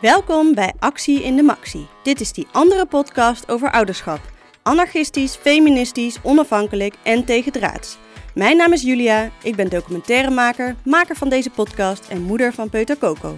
[0.00, 1.86] Welkom bij Actie in de Maxi.
[2.02, 4.20] Dit is die andere podcast over ouderschap.
[4.62, 7.98] Anarchistisch, feministisch, onafhankelijk en tegendraads.
[8.34, 12.98] Mijn naam is Julia, ik ben documentairemaker, maker van deze podcast en moeder van Peuter
[12.98, 13.36] Coco.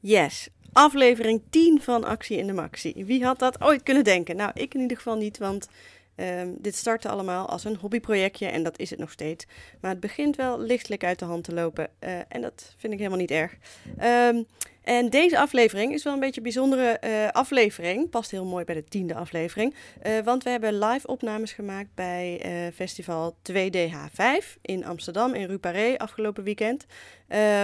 [0.00, 3.04] Yes, aflevering 10 van Actie in de Maxi.
[3.04, 4.36] Wie had dat ooit kunnen denken?
[4.36, 5.68] Nou, ik in ieder geval niet, want
[6.14, 9.46] ehm, dit startte allemaal als een hobbyprojectje en dat is het nog steeds.
[9.80, 12.98] Maar het begint wel lichtelijk uit de hand te lopen eh, en dat vind ik
[12.98, 13.56] helemaal niet erg.
[13.98, 14.42] Ehm,
[14.82, 18.10] en deze aflevering is wel een beetje een bijzondere eh, aflevering.
[18.10, 19.74] Past heel mooi bij de tiende aflevering.
[20.02, 22.40] Eh, want we hebben live opnames gemaakt bij
[22.74, 26.86] festival 2DH5 in Amsterdam, in Ruparé, afgelopen weekend.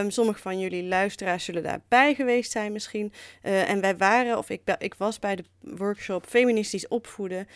[0.01, 3.13] Um, sommige van jullie luisteraars zullen daarbij geweest zijn misschien.
[3.43, 7.47] en wij waren, of ik, ik was bij de workshop Feministisch Opvoeden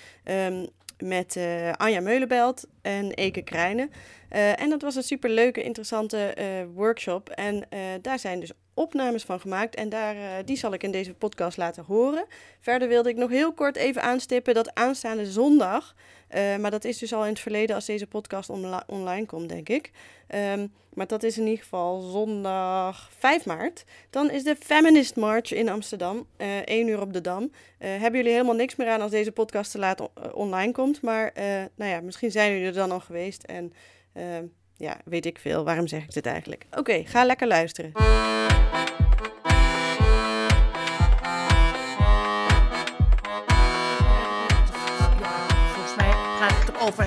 [0.98, 1.38] met
[1.76, 3.90] Anja Meulenbelt en Eke Krijnen.
[4.28, 6.34] en dat was een super leuke, interessante
[6.74, 7.28] workshop.
[7.28, 7.64] En
[8.01, 11.84] daar zijn dus opnames van gemaakt en daar, die zal ik in deze podcast laten
[11.84, 12.26] horen.
[12.60, 15.95] Verder wilde ik nog heel kort even aanstippen dat aanstaande zondag,
[16.35, 18.51] uh, maar dat is dus al in het verleden als deze podcast
[18.87, 19.90] online komt, denk ik.
[20.35, 23.85] Um, maar dat is in ieder geval zondag 5 maart.
[24.10, 27.51] Dan is de Feminist March in Amsterdam, uh, 1 uur op de Dam.
[27.79, 31.32] hebben jullie helemaal niks meer aan als deze podcast te laat online komt, maar
[31.74, 33.73] nou ja, misschien zijn jullie er dan al geweest en
[34.13, 34.45] ehm,
[34.76, 35.65] ja, weet ik veel.
[35.65, 36.66] Waarom zeg ik dit eigenlijk?
[36.71, 37.93] Oké, ga lekker luisteren.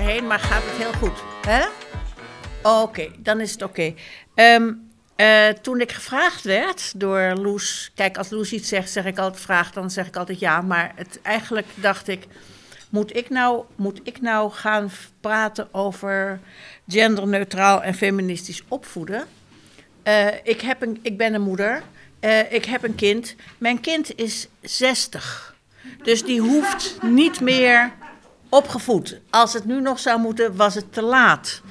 [0.08, 1.22] Maar gaat het heel goed.
[1.46, 1.66] hè?
[2.62, 3.94] Oké, dan is het oké.
[4.34, 4.72] Ehm,
[5.16, 7.90] eh, toen ik gevraagd werd door Loes...
[7.94, 10.60] Kijk, als Loes iets zegt, zeg ik altijd vraag, dan zeg ik altijd ja.
[10.60, 12.26] Maar het, eigenlijk dacht ik
[12.88, 16.40] moet ik, nou, moet ik nou gaan praten over
[16.88, 19.26] genderneutraal en feministisch opvoeden?
[20.04, 21.82] Uh, ik, heb een, ik ben een moeder,
[22.20, 23.34] uh, ik heb een kind.
[23.58, 25.56] Mijn kind is 60.
[26.02, 27.92] Dus die hoeft niet meer
[28.48, 29.20] opgevoed.
[29.30, 31.62] Als het nu nog zou moeten, was het te laat.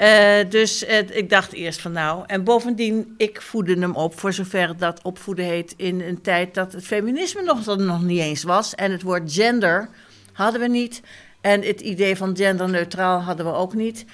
[0.00, 2.24] Uh, dus ik dacht eerst van nou.
[2.26, 6.72] En bovendien, ik voedde hem op, voor zover dat opvoeden heet, in een tijd dat
[6.72, 8.74] het feminisme nog, nog niet eens was.
[8.74, 9.88] En het woord gender
[10.32, 11.02] hadden we niet.
[11.40, 14.04] En het idee van genderneutraal hadden we ook niet.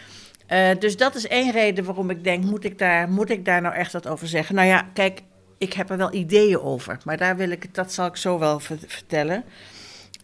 [0.52, 3.60] Uh, dus dat is één reden waarom ik denk, moet ik, daar, moet ik daar
[3.60, 4.54] nou echt wat over zeggen?
[4.54, 5.22] Nou ja, kijk,
[5.58, 8.60] ik heb er wel ideeën over, maar daar wil ik, dat zal ik zo wel
[8.86, 9.44] vertellen.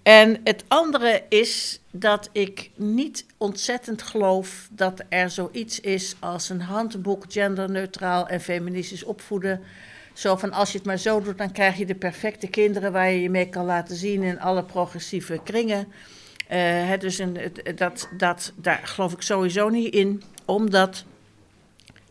[0.06, 6.60] En het andere is dat ik niet ontzettend geloof dat er zoiets is als een
[6.60, 9.60] handboek genderneutraal en feministisch opvoeden.
[10.12, 13.10] Zo van als je het maar zo doet, dan krijg je de perfecte kinderen waar
[13.10, 15.92] je je mee kan laten zien in alle progressieve kringen.
[16.52, 17.38] Uh, dus een,
[17.76, 21.04] dat, dat, daar geloof ik sowieso niet in, omdat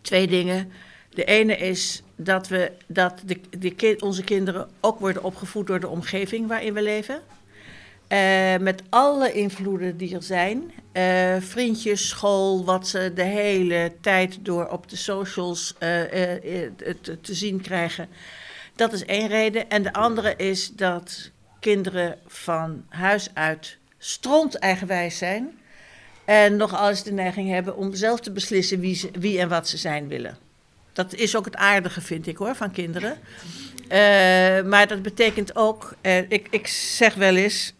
[0.01, 0.71] twee dingen.
[1.09, 5.87] De ene is dat, we, dat de, de, onze kinderen ook worden opgevoed door de
[5.87, 7.21] omgeving waarin we leven.
[8.09, 10.71] Uh, met alle invloeden die er zijn.
[10.93, 17.33] Uh, vriendjes, school, wat ze de hele tijd door op de socials uh, te, te
[17.33, 18.07] zien krijgen.
[18.75, 19.69] Dat is één reden.
[19.69, 25.59] En de andere is dat kinderen van huis uit stront eigenwijs zijn.
[26.25, 29.77] En nog alles de neiging hebben om zelf te beslissen wie, wie en wat ze
[29.77, 30.37] zijn willen.
[30.93, 33.17] Dat is ook het aardige, vind ik hoor, van kinderen.
[34.69, 35.95] maar dat betekent ook,
[36.27, 37.73] ik, ik zeg wel eens,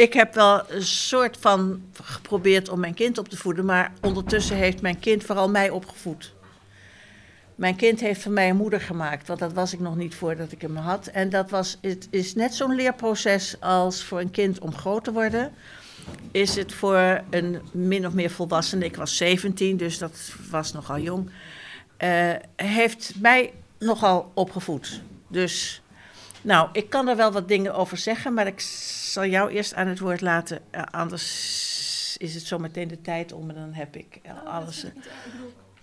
[0.00, 4.56] ik heb wel een soort van geprobeerd om mijn kind op te voeden, maar ondertussen
[4.56, 6.32] heeft mijn kind vooral mij opgevoed.
[7.54, 10.52] Mijn kind heeft van mij een moeder gemaakt, want dat was ik nog niet voordat
[10.52, 11.06] ik hem had.
[11.06, 15.12] En dat was, het is net zo'n leerproces als voor een kind om groot te
[15.12, 15.52] worden.
[16.30, 20.98] Is het voor een min of meer volwassene, ik was 17, dus dat was nogal
[20.98, 21.30] jong,
[21.98, 25.00] uh, heeft mij nogal opgevoed.
[25.28, 25.82] Dus
[26.42, 28.60] nou, ik kan er wel wat dingen over zeggen, maar ik
[29.10, 30.60] zal jou eerst aan het woord laten.
[30.74, 34.84] Uh, anders is het zo meteen de tijd om en dan heb ik uh, alles.
[34.84, 34.90] Uh,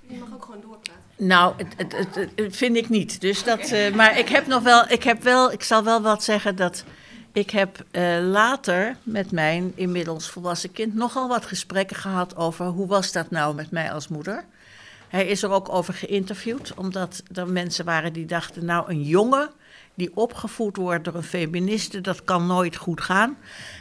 [0.07, 1.01] je mag ook gewoon doorpraten.
[1.15, 3.21] Nou, het, het, het, het vind ik niet.
[3.21, 6.23] Dus dat, uh, maar ik heb nog wel, ik heb wel, ik zal wel wat
[6.23, 6.83] zeggen dat
[7.31, 7.85] ik heb
[8.21, 13.55] later met mijn inmiddels volwassen kind nogal wat gesprekken gehad over hoe was dat nou
[13.55, 14.45] met mij als moeder.
[15.07, 19.49] Hij is er ook over geïnterviewd, omdat er mensen waren die dachten, nou een jongen
[19.97, 23.37] die opgevoed wordt door een feministe, dat kan nooit goed gaan.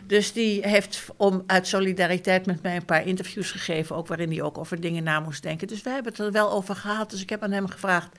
[0.06, 4.42] Dus die heeft om, uit solidariteit met mij een paar interviews gegeven, ook waarin hij
[4.42, 5.66] ook over dingen na moest denken.
[5.66, 7.10] Dus we hebben het er wel over gehad.
[7.10, 8.18] Dus ik heb aan hem gevraagd: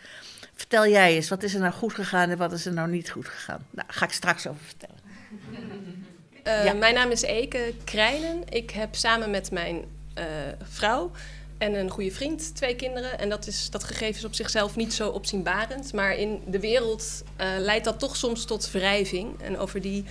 [0.53, 3.09] vertel jij eens, wat is er nou goed gegaan en wat is er nou niet
[3.09, 3.65] goed gegaan?
[3.69, 4.99] Nou, ga ik straks over vertellen.
[6.47, 6.73] Uh, ja.
[6.73, 8.41] Mijn naam is Eke Krijnen.
[8.49, 9.85] Ik heb samen met mijn
[10.17, 10.23] uh,
[10.63, 11.11] vrouw
[11.57, 13.19] en een goede vriend, twee kinderen.
[13.19, 15.93] En dat, is, dat gegeven is op zichzelf niet zo opzienbarend.
[15.93, 19.41] Maar in de wereld uh, leidt dat toch soms tot wrijving.
[19.41, 20.03] En over die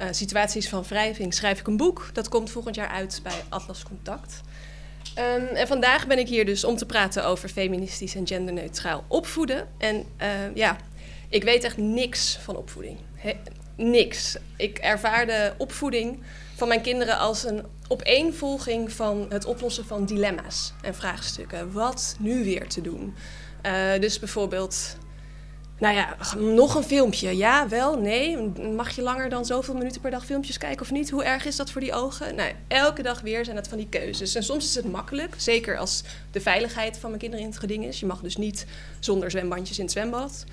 [0.00, 2.10] uh, situaties van wrijving schrijf ik een boek.
[2.12, 4.40] Dat komt volgend jaar uit bij Atlas Contact.
[5.18, 9.68] Um, en vandaag ben ik hier dus om te praten over feministisch en genderneutraal opvoeden.
[9.78, 10.76] En uh, ja,
[11.28, 12.98] ik weet echt niks van opvoeding.
[13.76, 14.36] Niks.
[14.56, 16.22] Ik ervaarde opvoeding
[16.54, 21.72] van mijn kinderen als een opeenvolging van het oplossen van dilemma's en vraagstukken.
[21.72, 23.14] Wat nu weer te doen?
[23.66, 24.96] Uh, dus bijvoorbeeld,
[25.78, 27.36] nou ja, nog een filmpje.
[27.36, 28.36] Ja, wel, nee.
[28.76, 31.10] Mag je langer dan zoveel minuten per dag filmpjes kijken of niet?
[31.10, 32.34] Hoe erg is dat voor die ogen?
[32.34, 34.34] Nou, elke dag weer zijn het van die keuzes.
[34.34, 37.84] En soms is het makkelijk, zeker als de veiligheid van mijn kinderen in het geding
[37.84, 38.00] is.
[38.00, 38.66] Je mag dus niet
[39.00, 40.44] zonder zwembandjes in het zwembad.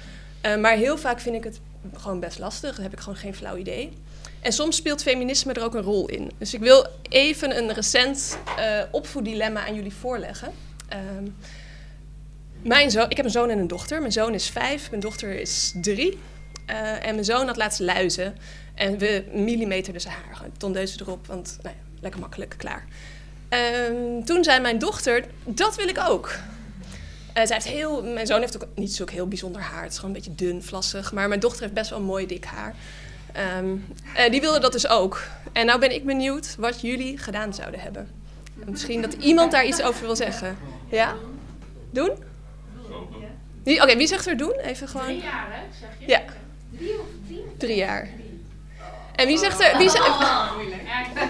[0.46, 1.60] Uh, maar heel vaak vind ik het
[1.94, 2.76] gewoon best lastig.
[2.76, 3.92] Dan heb ik gewoon geen flauw idee.
[4.42, 6.32] En soms speelt feminisme er ook een rol in.
[6.38, 10.52] Dus ik wil even een recent uh, opvoeddilemma aan jullie voorleggen.
[10.94, 11.00] Uh,
[12.62, 14.00] mijn zoon, ik heb een zoon en een dochter.
[14.00, 16.20] Mijn zoon is vijf, mijn dochter is drie.
[16.70, 18.36] Uh, en mijn zoon had laatst luizen.
[18.74, 20.48] En we millimeterden zijn haar.
[20.58, 22.86] Tondeuzen erop, want nou ja, lekker makkelijk, klaar.
[23.50, 26.40] Ehm, toen zei mijn dochter, dat wil ik ook.
[27.38, 29.84] Uh, heel, mijn zoon heeft ook niet zo heel bijzonder haar.
[29.84, 31.12] Het is gewoon een beetje dun, vlassig.
[31.12, 32.76] Maar mijn dochter heeft best wel mooi dik haar.
[33.58, 33.86] Um,
[34.18, 35.22] uh, die wilde dat dus ook.
[35.52, 38.10] En nou ben ik benieuwd wat jullie gedaan zouden hebben.
[38.54, 40.58] Misschien dat iemand daar iets over wil zeggen.
[40.90, 41.16] Ja?
[41.92, 42.12] Doen?
[43.66, 44.54] Oké, okay, wie zegt er doen?
[44.54, 45.06] Even gewoon.
[45.06, 45.62] Drie jaar, hè?
[45.80, 46.08] Zeg je?
[46.08, 46.22] Ja.
[46.78, 47.42] Drie of tien?
[47.58, 48.10] Drie jaar.
[49.16, 50.10] En wie zegt er, wie zegt,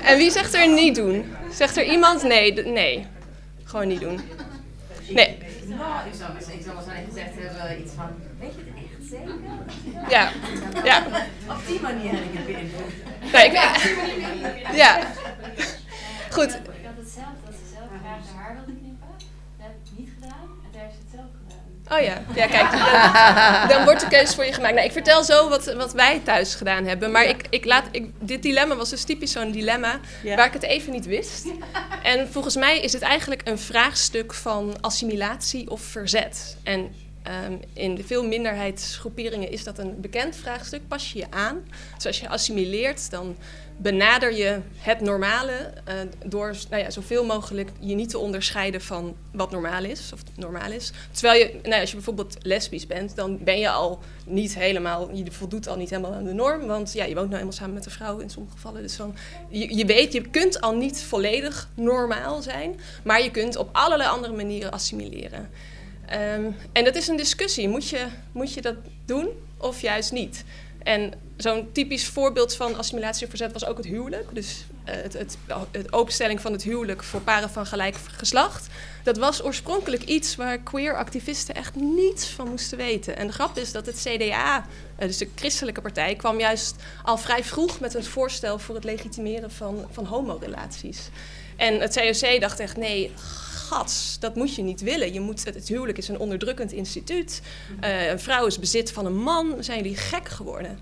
[0.04, 1.36] en wie zegt er niet doen?
[1.52, 2.24] Zegt er iemand?
[2.24, 3.08] Nee, nee.
[3.64, 4.20] Gewoon niet doen.
[5.10, 5.38] Nee.
[5.66, 8.10] Nou, ik zou, ik zou waarschijnlijk gezegd hebben iets van,
[8.40, 9.34] weet je het echt zeker?
[10.10, 10.32] Ja.
[10.84, 11.04] ja.
[11.48, 12.94] Op die manier heb ik het beïnvloed.
[13.32, 13.54] Nee, ik,
[14.76, 14.98] ja.
[16.32, 16.50] Goed.
[16.50, 19.08] Ik had hetzelfde, dat ze zelf graag haar haar wilde knippen.
[19.58, 21.98] Dat heb ik niet gedaan en daar ze het zelf gedaan.
[21.98, 24.74] Oh ja, ja kijk, dan, dan wordt de keuze voor je gemaakt.
[24.74, 27.12] Nou, ik vertel zo wat, wat wij thuis gedaan hebben.
[27.12, 30.36] Maar ik, ik laat, ik, dit dilemma was dus typisch zo'n dilemma Ja.
[30.36, 31.46] waar ik het even niet wist.
[32.04, 36.58] En volgens mij is het eigenlijk een vraagstuk van assimilatie of verzet.
[36.64, 36.96] En
[37.30, 40.88] ehm, in veel minderheidsgroeperingen is dat een bekend vraagstuk.
[40.88, 41.64] Pas je je aan?
[41.96, 43.36] Dus als je assimileert, dan
[43.82, 45.96] benader je het normale eh,
[46.26, 50.72] door nou ja, zoveel mogelijk je niet te onderscheiden van wat normaal is of normaal
[50.72, 50.92] is.
[51.12, 55.16] Terwijl je, nou ja, als je bijvoorbeeld lesbisch bent, dan ben je al niet helemaal,
[55.16, 57.74] je voldoet al niet helemaal aan de norm, want ja, je woont nou helemaal samen
[57.74, 58.82] met een vrouw in sommige gevallen.
[58.82, 59.16] Dus dan,
[59.50, 64.10] je, je weet, je kunt al niet volledig normaal zijn, maar je kunt op allerlei
[64.10, 65.50] andere manieren assimileren.
[66.14, 67.68] Um, en dat is een discussie.
[67.68, 68.76] Moet je, moet je dat
[69.06, 69.28] doen
[69.58, 70.44] of juist niet?
[70.84, 74.28] En zo'n typisch voorbeeld van assimilatie verzet was ook het huwelijk.
[74.34, 75.38] Dus uh, het, het,
[75.72, 78.68] het, openstelling van het huwelijk voor paren van gelijk geslacht.
[79.04, 83.18] Dat was oorspronkelijk iets waar queer activisten echt niets van moesten weten.
[83.18, 87.18] En de grap is dat het CDA, uh, dus de christelijke partij, kwam juist al
[87.18, 91.10] vrij vroeg met een voorstel voor het legitimeren van, van homorelaties.
[91.56, 93.12] En het COC dacht echt, nee,
[93.70, 95.14] gats, dat moet je niet willen.
[95.14, 97.42] Je moet, het huwelijk is een onderdrukkend instituut.
[97.84, 99.56] Uh, een vrouw is bezit van een man.
[99.60, 100.80] Zijn jullie gek geworden?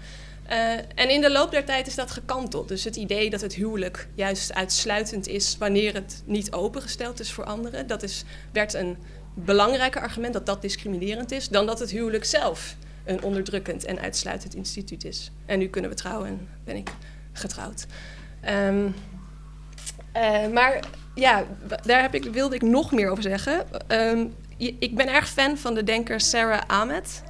[0.50, 2.68] Uh, en in de loop der tijd is dat gekanteld.
[2.68, 7.44] Dus het idee dat het huwelijk juist uitsluitend is wanneer het niet opengesteld is voor
[7.44, 8.98] anderen, dat is, werd een
[9.34, 12.76] belangrijker argument dat dat discriminerend is, dan dat het huwelijk zelf
[13.06, 15.32] een onderdrukkend en uitsluitend instituut is.
[15.46, 16.90] En nu kunnen we trouwen en ben ik
[17.34, 17.86] getrouwd.
[18.50, 18.96] Um,
[20.18, 20.80] uh, maar
[21.16, 21.44] ja,
[21.84, 23.66] daar heb ik, wilde ik nog meer over zeggen.
[23.88, 27.24] Um, ik ben erg fan van de denker Sarah Ahmed.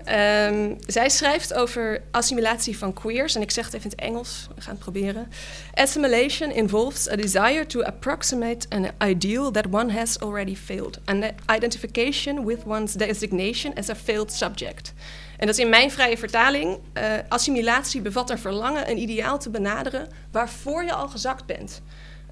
[0.00, 4.48] Um, zij schrijft over assimilatie van queers, en ik zeg het even in het Engels,
[4.54, 5.28] we gaan het proberen.
[5.74, 12.44] Assimilation involves a desire to approximate an ideal that one has already failed, and identification
[12.46, 14.92] with one's designation as a failed subject.
[15.36, 16.78] En dat is in mijn vrije vertaling.
[16.94, 21.82] Uh, assimilatie bevat een verlangen een ideaal te benaderen waarvoor je al gezakt bent.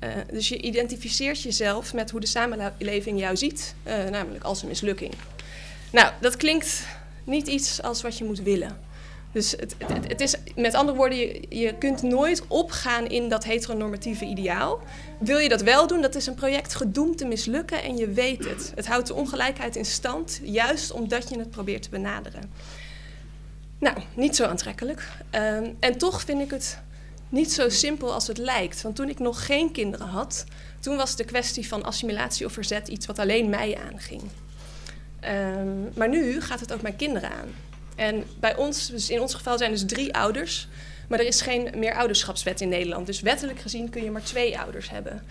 [0.05, 4.69] Uh, dus je identificeert jezelf met hoe de samenleving jou ziet, uh, namelijk als een
[4.69, 5.13] mislukking.
[5.93, 6.87] Nou, dat klinkt
[7.25, 8.87] niet iets als wat je moet willen.
[9.33, 9.75] Dus het,
[10.09, 14.81] het, is, met andere woorden, je, je, kunt nooit opgaan in dat heteronormatieve ideaal.
[15.19, 18.45] Wil je dat wel doen, dat is een project gedoemd te mislukken en je weet
[18.45, 18.73] het.
[18.75, 22.51] Het houdt de ongelijkheid in stand, juist omdat je het probeert te benaderen.
[23.79, 25.09] Nou, niet zo aantrekkelijk.
[25.33, 26.79] Um, en toch vind ik het
[27.29, 28.83] niet zo simpel als het lijkt.
[28.83, 30.45] Want toen ik nog geen kinderen had,
[30.81, 34.23] toen was de kwestie van assimilatie of verzet iets wat alleen mij aanging.
[35.25, 37.55] Um, maar nu gaat het ook mijn kinderen aan.
[37.97, 40.69] En bij ons, dus in ons geval zijn dus drie ouders,
[41.09, 43.07] maar er is geen meer ouderschapswet in Nederland.
[43.07, 45.23] Dus wettelijk gezien kun je maar twee ouders hebben.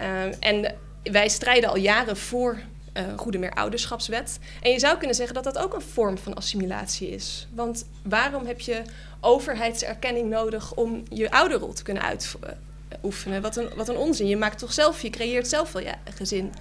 [0.00, 2.58] Um, en wij strijden al jaren voor
[2.94, 4.38] uh, goede meerouderschapswet.
[4.62, 7.48] En je zou kunnen zeggen dat dat ook een vorm van assimilatie is.
[7.54, 8.82] Want waarom heb je
[9.20, 13.42] overheidserkenning nodig om je ouderrol te kunnen uitoefenen?
[13.42, 14.26] Wat een, wat een onzin.
[14.26, 16.52] Je maakt toch zelf, je creëert zelf wel je gezin.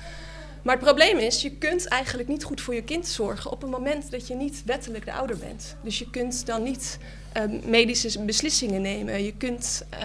[0.64, 3.72] Maar het probleem is, je kunt eigenlijk niet goed voor je kind zorgen op het
[3.72, 5.76] moment dat je niet wettelijk de ouder bent.
[5.84, 6.98] Dus je kunt dan niet
[7.38, 9.24] uh, medische beslissingen nemen.
[9.24, 10.00] Je kunt uh,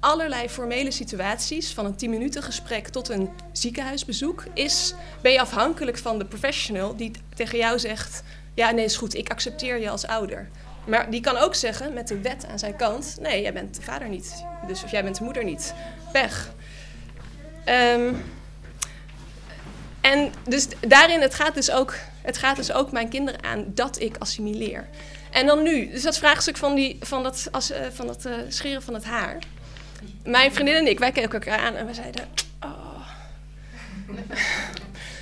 [0.00, 5.98] allerlei formele situaties, van een 10 minuten gesprek tot een ziekenhuisbezoek, is, ben je afhankelijk
[5.98, 8.22] van de professional die tegen jou zegt,
[8.54, 10.48] ja nee is goed, ik accepteer je als ouder.
[10.86, 13.82] Maar die kan ook zeggen, met de wet aan zijn kant, nee, jij bent de
[13.82, 14.44] vader niet.
[14.66, 15.74] Dus of jij bent de moeder niet.
[16.12, 16.52] Pech.
[17.66, 18.22] Um,
[20.00, 24.00] en dus daarin, het gaat dus, ook, het gaat dus ook mijn kinderen aan dat
[24.00, 24.88] ik assimileer.
[25.30, 28.82] En dan nu, dus dat vraagstuk van, die, van dat, uh, van dat uh, scheren
[28.82, 29.38] van het haar.
[30.24, 32.28] Mijn vriendin en ik, wij keken elkaar aan en we zeiden...
[32.64, 33.06] Oh,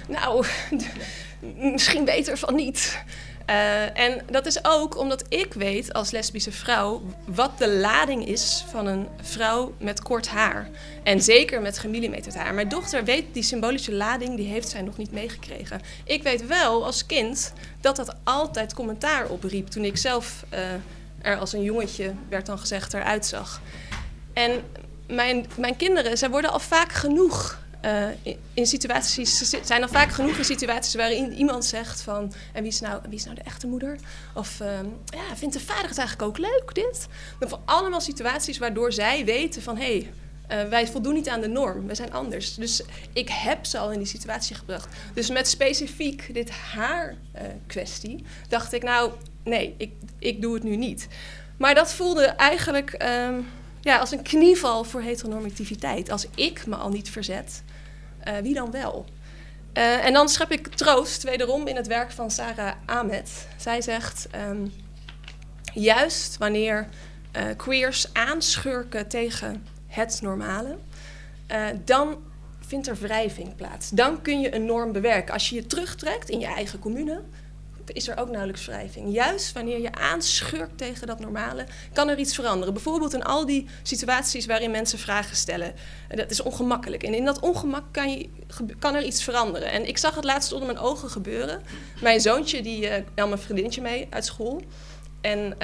[0.19, 0.47] nou,
[1.73, 3.03] misschien beter van niet.
[3.49, 8.65] Uh, en dat is ook omdat ik weet als lesbische vrouw wat de lading is
[8.71, 10.69] van een vrouw met kort haar.
[11.03, 12.55] En zeker met gemillimeterd haar.
[12.55, 15.81] Mijn dochter weet die symbolische lading, die heeft zij nog niet meegekregen.
[16.05, 20.59] Ik weet wel als kind dat dat altijd commentaar opriep toen ik zelf uh,
[21.19, 23.61] er als een jongetje, werd dan gezegd, eruit zag.
[24.33, 24.63] En
[25.07, 30.45] mijn, mijn kinderen, zij worden al vaak genoeg uh, in, situaties, zijn er vaak genoeg
[30.45, 33.99] situaties waarin iemand zegt van, en wie is nou, wie is nou de echte moeder?
[34.35, 34.69] Of uh,
[35.05, 37.07] ja, vindt de vader het eigenlijk ook leuk, dit?
[37.39, 39.85] Dan voor allemaal situaties waardoor zij weten van, hé,
[40.49, 42.55] hey, uh, wij voldoen niet aan de norm, we zijn anders.
[42.55, 42.83] Dus
[43.13, 44.89] ik heb ze al in die situatie gebracht.
[45.15, 47.17] Dus met specifiek dit haar
[47.67, 49.13] kwestie dacht ik, nou,
[49.45, 51.09] nee, ik, ik doe het nu niet.
[51.57, 53.47] Maar dat voelde eigenlijk um,
[53.81, 56.11] ja, als een knieval voor heteronormativiteit.
[56.11, 57.63] Als ik me al niet verzet,
[58.43, 59.07] wie dan wel?
[59.75, 63.49] Uh, en dan schep ik troost wederom in het werk van Sarah Ahmed.
[63.57, 64.73] Zij zegt, um,
[65.75, 66.89] juist wanneer
[67.37, 70.79] uh, queers aanschurken tegen het normale,
[71.85, 72.17] dan
[72.61, 73.91] vindt er wrijving plaats.
[73.91, 75.33] Dan kun je een norm bewerken.
[75.33, 77.23] Als je je terugtrekt in je eigen commune,
[77.93, 79.13] is er ook nauwelijks wrijving.
[79.13, 82.75] Juist wanneer je aanschurkt tegen dat normale, kan er iets veranderen.
[82.75, 85.75] Bijvoorbeeld in al die situaties waarin mensen vragen stellen.
[86.09, 87.03] Dat is ongemakkelijk.
[87.03, 88.29] En in dat ongemak kan, je,
[88.79, 89.71] kan er iets veranderen.
[89.71, 91.63] En ik zag het laatst onder mijn ogen gebeuren.
[92.01, 94.63] Mijn zoontje die uh, nam een vriendinnetje mee uit school.
[95.21, 95.55] En uh,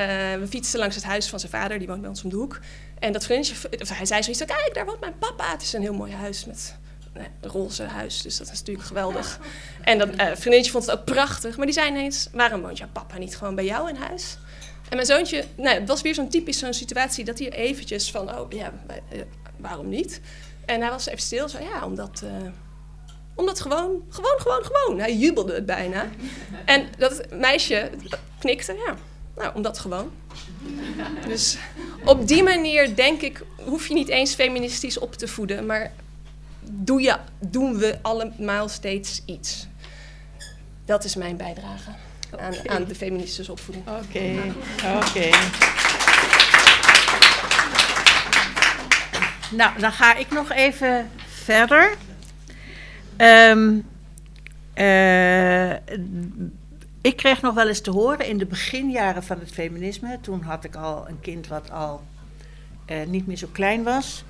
[0.40, 2.60] we fietsten langs het huis van zijn vader, die woont bij ons om de hoek.
[2.98, 5.50] En dat vriendinnetje, hij zei zoiets, kijk, daar woont mijn papa.
[5.50, 6.76] Het is een heel mooi huis met
[7.40, 8.22] roze huis.
[8.22, 9.40] Dus dat is natuurlijk geweldig.
[9.82, 11.56] En dat uh, vriendinnetje vond het ook prachtig.
[11.56, 14.38] Maar die zei ineens, waarom woont jouw papa niet gewoon bij jou in huis?
[14.88, 18.38] En mijn zoontje, nou, het was weer zo'n typisch zo'n situatie dat hij eventjes van,
[18.38, 18.72] oh ja,
[19.12, 19.20] uh,
[19.56, 20.20] waarom niet?
[20.64, 22.22] En hij was even stil, zo ja, omdat,
[23.34, 24.98] omdat gewoon, gewoon, gewoon, gewoon.
[24.98, 26.08] Hij jubelde het bijna.
[26.64, 27.90] En dat meisje
[28.38, 28.96] knikte, ja,
[29.36, 30.10] nou, omdat gewoon.
[31.26, 31.58] Dus
[32.04, 35.92] op die manier denk ik, hoef je niet eens feministisch op te voeden, maar
[36.70, 39.66] doe je, doen we allemaal steeds iets.
[40.84, 41.90] Dat is mijn bijdrage
[42.38, 43.88] aan, aan de feministische opvoeding.
[43.88, 44.52] Oké, okay.
[44.96, 45.08] oké.
[45.08, 45.32] Okay.
[49.50, 51.96] Nou, dan ga ik nog even verder.
[53.16, 53.86] Um,
[54.74, 55.72] uh,
[57.00, 60.18] ik kreeg nog wel eens te horen in de beginjaren van het feminisme.
[60.20, 62.02] Toen had ik al een kind wat al
[62.90, 64.24] uh, niet meer zo klein was.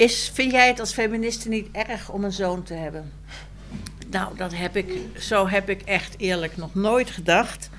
[0.00, 3.12] Is, vind jij het als feministe niet erg om een zoon te hebben?
[4.10, 4.86] Nou, dat heb ik,
[5.18, 7.70] zo heb ik echt eerlijk nog nooit gedacht.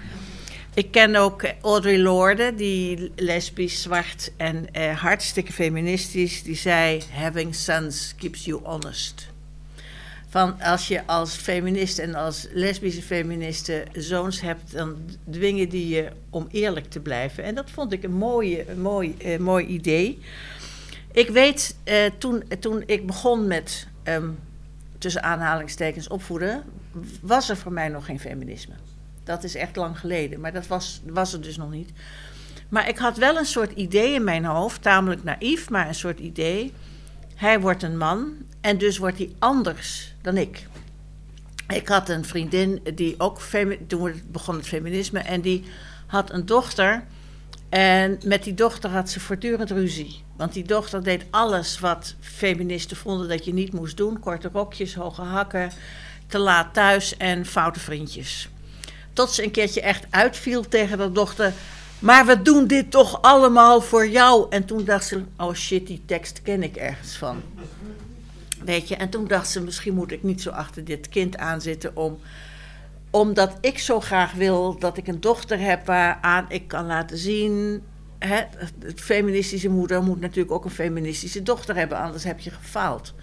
[0.73, 6.43] Ik ken ook Audrey Lorde, die lesbisch, zwart en eh, hartstikke feministisch.
[6.43, 9.27] Die zei: Having sons keeps you honest.
[10.29, 14.97] Van als je als feminist en als lesbische feministe zoons hebt, dan
[15.31, 17.43] dwingen die je om eerlijk te blijven.
[17.43, 20.19] En dat vond ik een, mooie, een mooi, uh, mooi idee.
[21.12, 24.39] Ik weet, uh, toen, toen ik begon met um,
[24.98, 26.63] tussen aanhalingstekens opvoeden,
[27.22, 28.74] was er voor mij nog geen feminisme.
[29.24, 31.91] Dat is echt lang geleden, maar dat was, was er dus nog niet.
[32.70, 36.20] Maar ik had wel een soort idee in mijn hoofd, tamelijk naïef, maar een soort
[36.20, 36.74] idee.
[37.36, 40.68] Hij wordt een man en dus wordt hij anders dan ik.
[41.68, 43.41] Ik had een vriendin die ook,
[43.88, 45.63] toen begon het feminisme, en die
[46.08, 47.03] had een dochter.
[47.71, 50.23] En met die dochter had ze voortdurend ruzie.
[50.35, 54.95] Want die dochter deed alles wat feministen vonden dat je niet moest doen: korte rokjes,
[54.95, 55.71] hoge hakken,
[56.27, 58.49] te laat thuis en foute vriendjes.
[59.13, 61.53] Tot ze een keertje echt uitviel tegen haar dochter.
[61.99, 64.45] Maar we doen dit toch allemaal voor jou?
[64.49, 67.41] En toen dacht ze: oh shit, die tekst ken ik ergens van.
[68.65, 71.95] Weet je, en toen dacht ze, misschien moet ik niet zo achter dit kind aanzitten
[71.95, 72.19] om
[73.12, 77.84] omdat ik zo graag wil dat ik een dochter heb waaraan ik kan laten zien.
[78.20, 78.41] Hè,
[78.80, 83.13] het feministische moeder moet natuurlijk ook een feministische dochter hebben, anders heb je gefaald.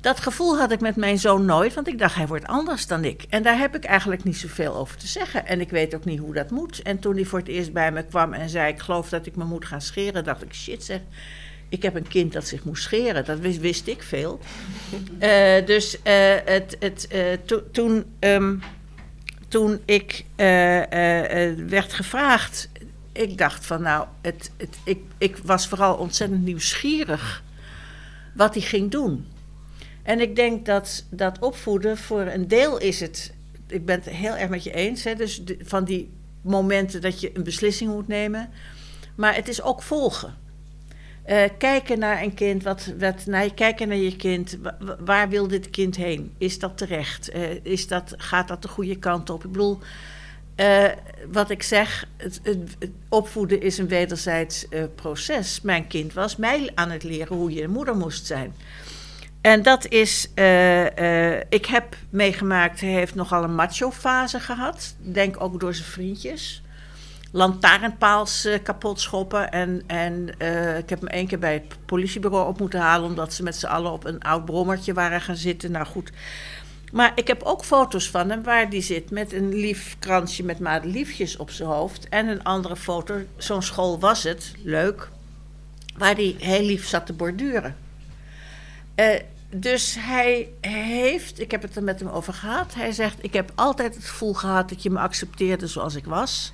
[0.00, 3.04] Dat gevoel had ik met mijn zoon nooit, want ik dacht hij wordt anders dan
[3.04, 3.24] ik.
[3.28, 5.46] En daar heb ik eigenlijk niet zoveel over te zeggen.
[5.46, 6.82] En ik weet ook niet hoe dat moet.
[6.82, 9.36] En toen hij voor het eerst bij me kwam en zei: Ik geloof dat ik
[9.36, 11.00] me moet gaan scheren, dacht ik: Shit zeg.
[11.68, 14.38] Ik heb een kind dat zich moest scheren, dat wist, wist ik veel.
[15.18, 18.04] Eh, dus eh, het, het, eh, to- toen.
[18.18, 18.54] ehm,
[19.50, 22.68] toen ik eh, eh, eh, werd gevraagd,
[23.12, 27.42] ik dacht van nou, het, het, ik, ik was vooral ontzettend nieuwsgierig
[28.34, 29.26] wat hij ging doen.
[30.02, 33.32] En ik denk dat dat opvoeden voor een deel is het,
[33.66, 37.30] ik ben het heel erg met je eens, hè, dus van die momenten dat je
[37.34, 38.50] een beslissing moet nemen,
[39.14, 40.34] maar het is ook volgen.
[41.30, 44.58] Eh, kijken naar een kind, wat, wat, naar, kijken naar je kind.
[44.62, 46.32] Wa- wa- waar wil dit kind heen?
[46.38, 47.28] Is dat terecht?
[47.28, 49.44] Eh, is dat, gaat dat de goede kant op?
[49.44, 49.78] Ik bedoel,
[50.54, 50.84] eh,
[51.32, 55.60] wat ik zeg, het, het, opvoeden is een wederzijds proces.
[55.60, 58.54] Mijn kind was mij aan het leren hoe je een moeder moest zijn.
[59.40, 60.30] En dat is,
[61.48, 64.94] ik heb meegemaakt, hij heeft nogal een macho-fase gehad.
[64.98, 66.62] Denk ook door zijn vriendjes
[67.30, 69.50] lantaarnpaals eh, kapot schoppen.
[69.50, 73.08] En, en eh, ik heb hem één keer bij het politiebureau op moeten halen...
[73.08, 75.70] omdat ze met z'n allen op een oud brommertje waren gaan zitten.
[75.70, 76.10] Nou goed.
[76.92, 79.10] Maar ik heb ook foto's van hem waar die zit...
[79.10, 82.08] met een lief kransje met madeliefjes op zijn hoofd.
[82.08, 85.08] En een andere foto, zo'n school was het, leuk...
[85.96, 87.76] waar hij heel lief zat te borduren.
[88.94, 89.20] Eh,
[89.50, 92.74] dus hij heeft, ik heb het er met hem over gehad...
[92.74, 96.52] hij zegt, ik heb altijd het gevoel gehad dat je me accepteerde zoals ik was...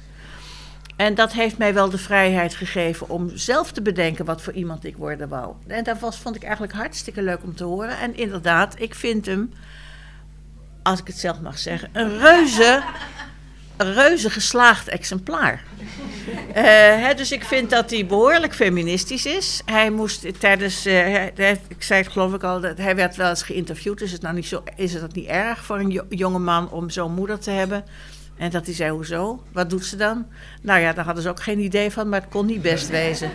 [0.97, 4.85] En dat heeft mij wel de vrijheid gegeven om zelf te bedenken wat voor iemand
[4.85, 5.55] ik worden wou.
[5.67, 7.99] En dat was, vond ik eigenlijk hartstikke leuk om te horen.
[7.99, 9.53] En inderdaad, ik vind hem,
[10.83, 12.83] als ik het zelf mag zeggen, een reuze,
[13.77, 15.63] reuze geslaagd exemplaar.
[16.55, 19.63] Eh, dus ik vind dat hij behoorlijk feministisch is.
[19.65, 21.25] Hij moest tijdens, eh,
[21.69, 24.01] ik zei het geloof ik al, dat hij werd wel eens geïnterviewd.
[24.01, 26.91] Is het nou niet zo, is het niet erg voor een jo- jonge man om
[26.91, 27.85] zo'n moeder te hebben?
[28.37, 29.43] En dat hij zei, hoezo?
[29.53, 30.27] Wat doet ze dan?
[30.63, 33.31] Nou ja, daar hadden ze ook geen idee van, maar het kon niet best wezen.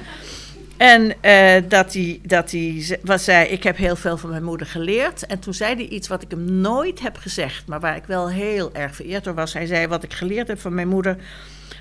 [0.77, 4.43] En eh, dat hij, dat hij ze- wat zei, ik heb heel veel van mijn
[4.43, 5.25] moeder geleerd.
[5.25, 8.29] En toen zei hij iets wat ik hem nooit heb gezegd, maar waar ik wel
[8.29, 9.53] heel erg vereerd door was.
[9.53, 11.17] Hij zei, wat ik geleerd heb van mijn moeder,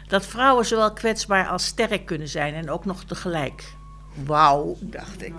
[0.09, 3.64] dat vrouwen zowel kwetsbaar als sterk kunnen zijn en ook nog tegelijk.
[4.24, 5.35] Wauw, dacht ik.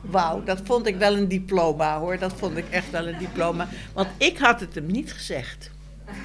[0.00, 2.18] Wauw, dat vond ik wel een diploma hoor.
[2.18, 3.68] Dat vond ik echt wel een diploma.
[3.92, 5.70] Want ik had het hem niet gezegd.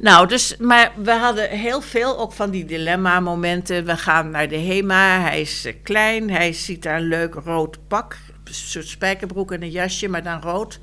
[0.00, 3.84] Nou, dus, maar we hadden heel veel ook van die dilemma-momenten.
[3.84, 7.78] We gaan naar de HEMA, hij is eh, klein, hij ziet daar een leuk rood
[7.88, 10.80] pak, een soort spijkerbroek en een jasje, maar dan rood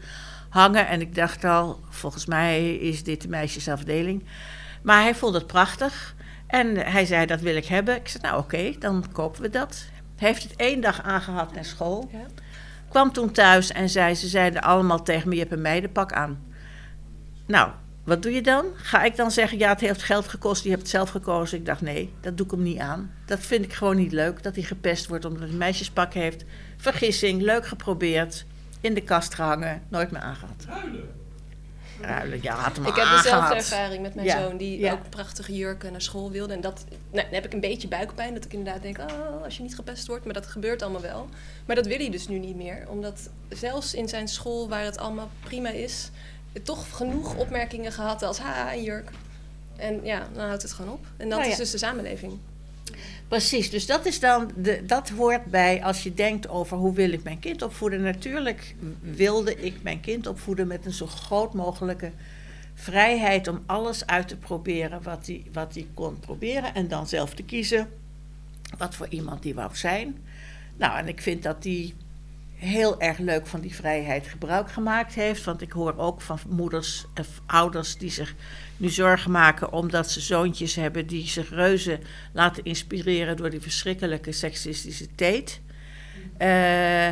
[0.50, 0.88] hangen.
[0.88, 4.26] En ik dacht al, volgens mij is dit de meisjesafdeling.
[4.82, 6.16] Maar hij vond het prachtig
[6.48, 7.96] en hij zei, dat wil ik hebben.
[7.96, 9.86] Ik zei, nou oké, dan kopen we dat.
[10.16, 12.10] Hij heeft het één dag aangehad naar school.
[12.12, 12.26] Ja.
[12.90, 16.44] Kwam toen thuis en zei, ze zeiden allemaal tegen me, je hebt een meidenpak aan.
[17.46, 17.72] Nou,
[18.06, 18.66] wat doe je dan?
[18.76, 21.58] Ga ik dan zeggen, ja, het heeft geld gekost, je hebt het zelf gekozen.
[21.58, 23.12] Ik dacht, nee, dat doe ik hem niet aan.
[23.26, 26.44] Dat vind ik gewoon niet leuk, dat hij gepest wordt omdat hij een meisjespak heeft.
[26.78, 28.46] Vergissing, leuk geprobeerd,
[28.82, 30.66] in de kast gehangen, nooit meer aangehad.
[32.02, 34.92] Ruilen, ja, had hem Ik heb dezelfde ervaring met mijn Ja, zoon, die ja.
[34.92, 36.54] ook prachtige jurken naar school wilde.
[36.54, 39.58] En dat, nou, dan heb ik een beetje buikpijn, dat ik inderdaad denk, oh, als
[39.58, 40.26] je niet gepest wordt.
[40.26, 41.30] Maar dat gebeurt allemaal wel.
[41.66, 42.86] Maar dat wil hij dus nu niet meer.
[42.90, 46.10] Omdat zelfs in zijn school, waar het allemaal prima is,
[46.64, 49.10] toch genoeg opmerkingen gehad als, ha, een jurk.
[49.76, 51.06] En ja, dan houdt het gewoon op.
[51.18, 51.52] En dat Nou ja.
[51.52, 52.34] is dus de samenleving.
[53.28, 57.12] Precies, dus dat is dan de, dat hoort bij als je denkt over hoe wil
[57.12, 58.02] ik mijn kind opvoeden.
[58.02, 62.12] Natuurlijk wilde ik mijn kind opvoeden met een zo groot mogelijke
[62.74, 67.34] vrijheid om alles uit te proberen wat hij wat hij kon proberen en dan zelf
[67.34, 67.90] te kiezen
[68.78, 70.18] wat voor iemand die wou zijn.
[70.78, 71.94] Nou, en ik vind dat die
[72.66, 75.44] heel erg leuk van die vrijheid gebruik gemaakt heeft.
[75.44, 78.36] Want ik hoor ook van moeders of ouders die zich
[78.78, 82.00] nu zorgen maken omdat ze zoontjes hebben die zich reuze
[82.34, 85.62] laten inspireren door die verschrikkelijke seksistische teet.
[86.38, 86.48] Eh,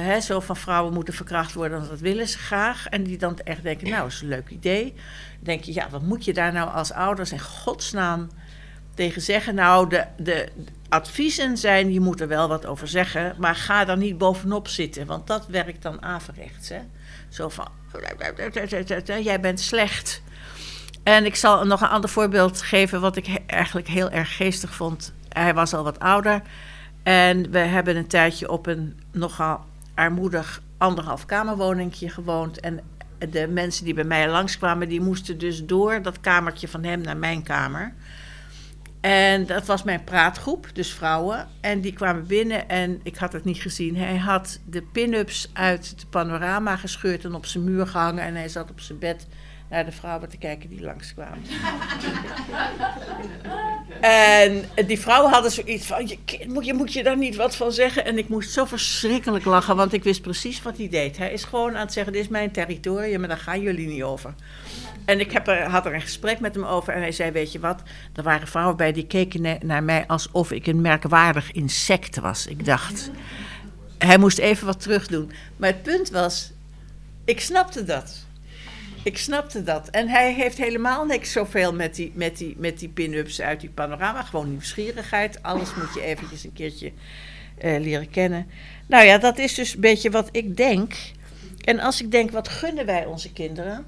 [0.05, 2.87] hè, zo van vrouwen moeten verkracht worden, dat willen ze graag.
[2.87, 4.83] En die dan echt denken, nou, is een leuk idee.
[4.83, 8.29] Dan denk je, ja, wat moet je daar nou als ouders in godsnaam
[8.93, 9.55] tegen zeggen?
[9.55, 10.49] Nou, de, de
[10.89, 15.05] adviezen zijn, je moet er wel wat over zeggen, maar ga er niet bovenop zitten,
[15.05, 16.69] want dat werkt dan averechts.
[16.69, 16.79] Hè?
[17.29, 17.67] Zo van,
[19.23, 20.21] jij bent slecht.
[21.03, 25.13] En ik zal nog een ander voorbeeld geven, wat ik eigenlijk heel erg geestig vond.
[25.29, 26.41] Hij was al wat ouder.
[27.03, 32.59] En we hebben een tijdje op een nogal armoedig anderhalf kamerwoningje gewoond.
[32.59, 32.79] En
[33.29, 37.17] de mensen die bij mij langskwamen, die moesten dus door dat kamertje van hem naar
[37.17, 37.93] mijn kamer.
[39.03, 41.47] En dat was mijn praatgroep, dus vrouwen.
[41.61, 43.95] En die kwamen binnen en ik had het niet gezien.
[43.95, 48.23] Hij had de pin-ups uit het panorama gescheurd en op zijn muur gehangen.
[48.23, 49.27] En hij zat op zijn bed
[49.73, 51.43] naar de vrouwen te kijken die langskwamen.
[54.01, 58.05] en die vrouwen hadden zoiets van, je, moet, je je daar niet wat van zeggen.
[58.05, 61.17] En ik moest zo verschrikkelijk lachen, want ik wist precies wat hij deed.
[61.17, 64.03] Hij is gewoon aan het zeggen, dit is mijn territorium en daar gaan jullie niet
[64.03, 64.33] over.
[65.05, 67.51] En ik heb er, had er een gesprek met hem over en hij zei, weet
[67.51, 67.81] je wat,
[68.15, 72.47] er waren vrouwen bij die keken naar mij alsof ik een merkwaardig insect was.
[72.47, 73.09] Ik dacht,
[73.97, 75.31] hij moest even wat terug doen.
[75.57, 76.51] Maar het punt was,
[77.25, 78.25] ik snapte dat.
[79.03, 79.89] Ik snapte dat.
[79.89, 83.69] En hij heeft helemaal niks zoveel met die, met die, met die pin-ups uit die
[83.69, 84.23] panorama.
[84.23, 85.43] Gewoon nieuwsgierigheid.
[85.43, 86.91] Alles moet je eventjes een keertje
[87.63, 88.47] uh, leren kennen.
[88.87, 90.95] Nou ja, dat is dus een beetje wat ik denk.
[91.61, 93.85] En als ik denk, wat gunnen wij onze kinderen?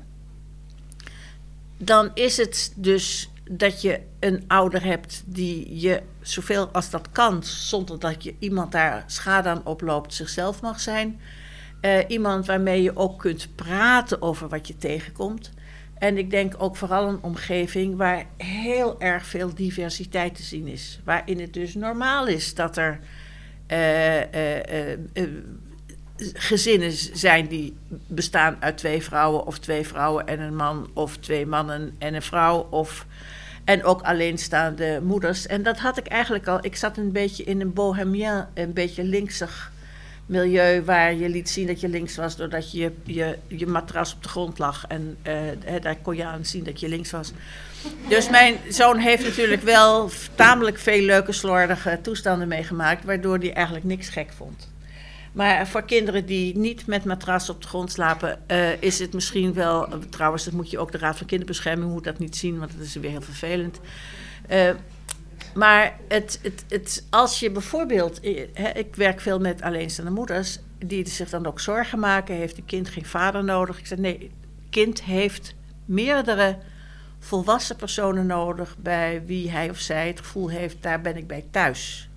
[1.78, 7.44] Dan is het dus dat je een ouder hebt die je zoveel als dat kan,
[7.44, 11.20] zonder dat je iemand daar schade aan oploopt, zichzelf mag zijn.
[11.86, 15.52] Uh, iemand waarmee je ook kunt praten over wat je tegenkomt.
[15.98, 21.00] En ik denk ook vooral een omgeving waar heel erg veel diversiteit te zien is.
[21.04, 23.00] Waarin het dus normaal is dat er
[23.72, 25.30] uh, uh,
[26.34, 31.46] gezinnen zijn die bestaan uit twee vrouwen of twee vrouwen en een man of twee
[31.46, 33.06] mannen en een vrouw of
[33.64, 35.48] en ook alleenstaande moeders.
[35.48, 36.58] En dat had ik eigenlijk al.
[36.62, 39.74] Ik zat een beetje in een bohemien, een beetje linksig
[40.26, 44.24] milieu waar je liet zien dat je links was doordat je je, je matras op
[44.24, 44.86] de grond lag.
[44.88, 45.34] En uh,
[45.82, 47.32] daar kon je aan zien dat je links was.
[48.10, 53.86] Dus mijn zoon heeft natuurlijk wel tamelijk veel leuke, slordige toestanden meegemaakt, waardoor hij eigenlijk
[53.86, 54.74] niks gek vond.
[55.32, 59.54] Maar voor kinderen die niet met matras op de grond slapen, uh, is het misschien
[59.54, 59.88] wel.
[60.10, 62.86] Trouwens, dat moet je ook de Raad van Kinderbescherming moet dat niet zien, want dat
[62.86, 63.80] is weer heel vervelend.
[64.52, 64.70] Uh,
[65.56, 68.20] maar het, het, het, als je bijvoorbeeld,
[68.54, 72.66] hè, ik werk veel met alleenstaande moeders, die zich dan ook zorgen maken, heeft een
[72.66, 73.80] kind geen vader nodig?
[73.80, 74.32] Ik zeg nee,
[74.70, 76.58] kind heeft meerdere
[77.20, 81.46] volwassen personen nodig bij wie hij of zij het gevoel heeft, daar ben ik bij
[81.52, 82.10] thuis.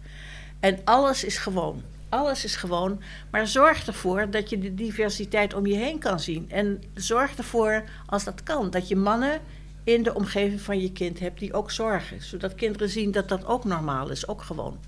[0.60, 1.82] En alles is gewoon.
[2.08, 6.50] Alles is gewoon, maar zorg ervoor dat je de diversiteit om je heen kan zien.
[6.50, 9.40] En zorg ervoor, als dat kan, dat je mannen
[9.88, 12.22] in de omgeving van je kind hebt die ook zorgen.
[12.22, 14.78] Zodat kinderen zien dat dat ook normaal is, ook gewoon.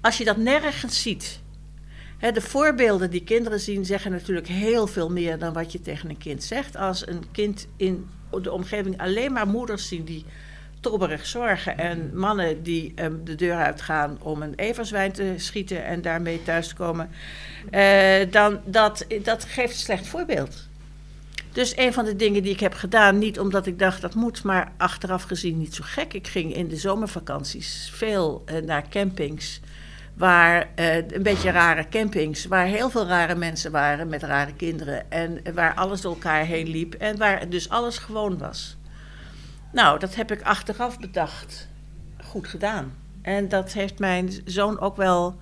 [0.00, 1.40] Als je dat nergens ziet.
[2.18, 6.10] Hè, de voorbeelden die kinderen zien zeggen natuurlijk heel veel meer dan wat je tegen
[6.10, 6.76] een kind zegt.
[6.76, 8.08] Als een kind in
[8.42, 10.24] de omgeving alleen maar moeders zien die
[10.80, 16.02] tobberig zorgen en mannen die um, de deur uitgaan om een everswijn te schieten en
[16.02, 17.10] daarmee thuis komen,
[17.70, 20.68] uh, dan dat, dat geeft een slecht voorbeeld.
[21.52, 24.42] Dus een van de dingen die ik heb gedaan, niet omdat ik dacht dat moet,
[24.42, 26.14] maar achteraf gezien niet zo gek.
[26.14, 29.60] Ik ging in de zomervakanties veel uh, naar campings.
[30.14, 35.10] Waar uh, een beetje rare campings, waar heel veel rare mensen waren met rare kinderen.
[35.10, 38.76] En waar alles door elkaar heen liep en waar dus alles gewoon was.
[39.72, 41.68] Nou, dat heb ik achteraf bedacht.
[42.24, 42.94] Goed gedaan.
[43.22, 45.36] En dat heeft mijn zoon ook wel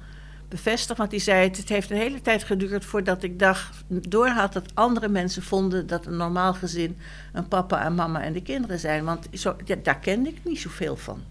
[0.49, 0.99] bevestigd.
[0.99, 5.09] Want die zei: Het heeft een hele tijd geduurd voordat ik dacht, doorhad dat andere
[5.09, 6.99] mensen vonden dat een normaal gezin
[7.33, 9.05] een papa en mama en de kinderen zijn.
[9.05, 11.23] Want zo, ja, daar kende ik niet zoveel van.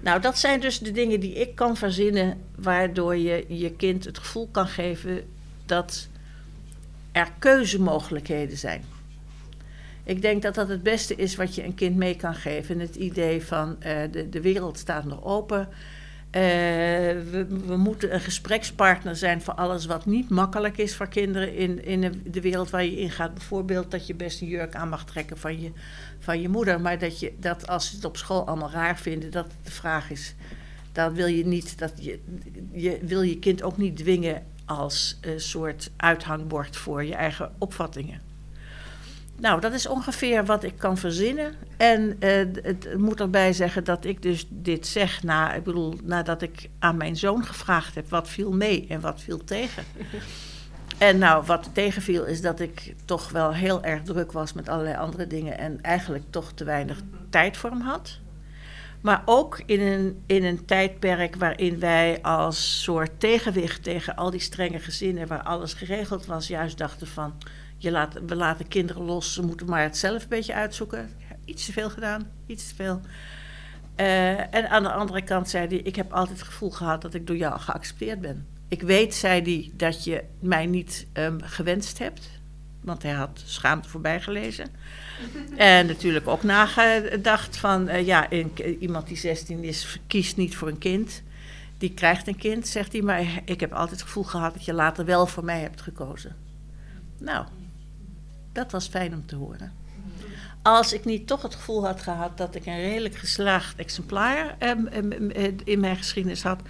[0.00, 4.18] Nou, dat zijn dus de dingen die ik kan verzinnen, waardoor je je kind het
[4.18, 5.22] gevoel kan geven
[5.66, 6.08] dat
[7.12, 8.84] er keuzemogelijkheden zijn.
[10.04, 12.80] Ik denk dat dat het beste is wat je een kind mee kan geven.
[12.80, 15.68] Het idee van uh, de, de wereld staat nog open.
[16.30, 21.84] Uh, we, moeten een gesprekspartner zijn voor alles wat niet makkelijk is voor kinderen in,
[21.84, 23.34] in de wereld waar je in gaat.
[23.34, 25.72] Bijvoorbeeld dat je best een jurk aan mag trekken van je,
[26.18, 29.30] van je moeder, maar dat, je, dat als ze het op school allemaal raar vinden,
[29.30, 30.34] dat de vraag is.
[30.92, 32.20] Dan wil je niet dat je,
[32.72, 38.29] je wil je kind ook niet dwingen als een soort uithangbord voor je eigen opvattingen.
[39.40, 41.54] Nou, dat is ongeveer wat ik kan verzinnen.
[41.76, 42.30] En uh,
[42.62, 46.96] het moet erbij zeggen dat ik dus dit zeg na, ik bedoel, nadat ik aan
[46.96, 49.84] mijn zoon gevraagd heb wat viel mee en wat viel tegen.
[50.98, 54.96] En nou, wat tegenviel is dat ik toch wel heel erg druk was met allerlei
[54.96, 57.00] andere dingen en eigenlijk toch te weinig
[57.30, 58.18] tijd voor hem had.
[59.00, 64.40] Maar ook in een, in een tijdperk waarin wij als soort tegenwicht tegen al die
[64.40, 67.34] strenge gezinnen waar alles geregeld was, juist dachten van
[67.82, 71.10] je laat, we laten kinderen los, ze moeten maar het zelf een beetje uitzoeken.
[71.44, 73.00] Iets te veel gedaan, iets te veel.
[73.96, 77.14] Uh, en aan de andere kant zei hij: Ik heb altijd het gevoel gehad dat
[77.14, 78.46] ik door jou geaccepteerd ben.
[78.68, 82.30] Ik weet, zei hij, dat je mij niet ehm, gewenst hebt.
[82.80, 84.66] Want hij had schaamte voorbij gelezen.
[85.56, 88.30] En natuurlijk ook nagedacht van, eh, ja,
[88.78, 91.22] iemand die 16 is, kiest niet voor een kind.
[91.78, 94.72] Die krijgt een kind, zegt hij, maar ik heb altijd het gevoel gehad dat je
[94.72, 96.36] later wel voor mij hebt gekozen.
[97.18, 97.46] Nou,
[98.52, 99.72] dat was fijn om te horen.
[100.62, 104.86] Als ik niet toch het gevoel had gehad dat ik een redelijk geslaagd exemplaar ehm,
[104.86, 106.62] ehm, ehm, in mijn geschiedenis had,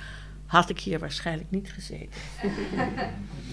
[0.46, 2.20] had ik hier waarschijnlijk niet gezeten.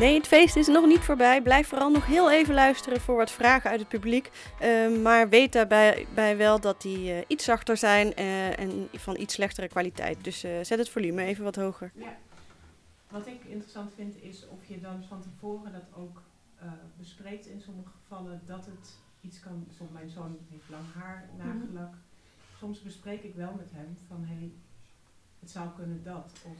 [0.00, 1.42] Nee, het feest is nog niet voorbij.
[1.42, 4.30] Blijf vooral nog heel even luisteren voor wat vragen uit het publiek.
[4.60, 9.16] Ehm, maar weet daarbij bij wel dat die eh, iets zachter zijn eh, en van
[9.16, 10.24] iets slechtere kwaliteit.
[10.24, 11.92] Dus eh, zet het volume even wat hoger.
[13.08, 16.22] Wat ik interessant vind is of je dan van tevoren dat ook
[16.58, 19.66] eh, bespreekt in sommige gevallen dat het iets kan.
[19.76, 21.94] Soms mijn zoon heeft lang haar, nagellak.
[22.58, 24.50] Soms bespreek ik wel met hem van hé, hey,
[25.40, 26.32] het zou kunnen dat.
[26.44, 26.56] Of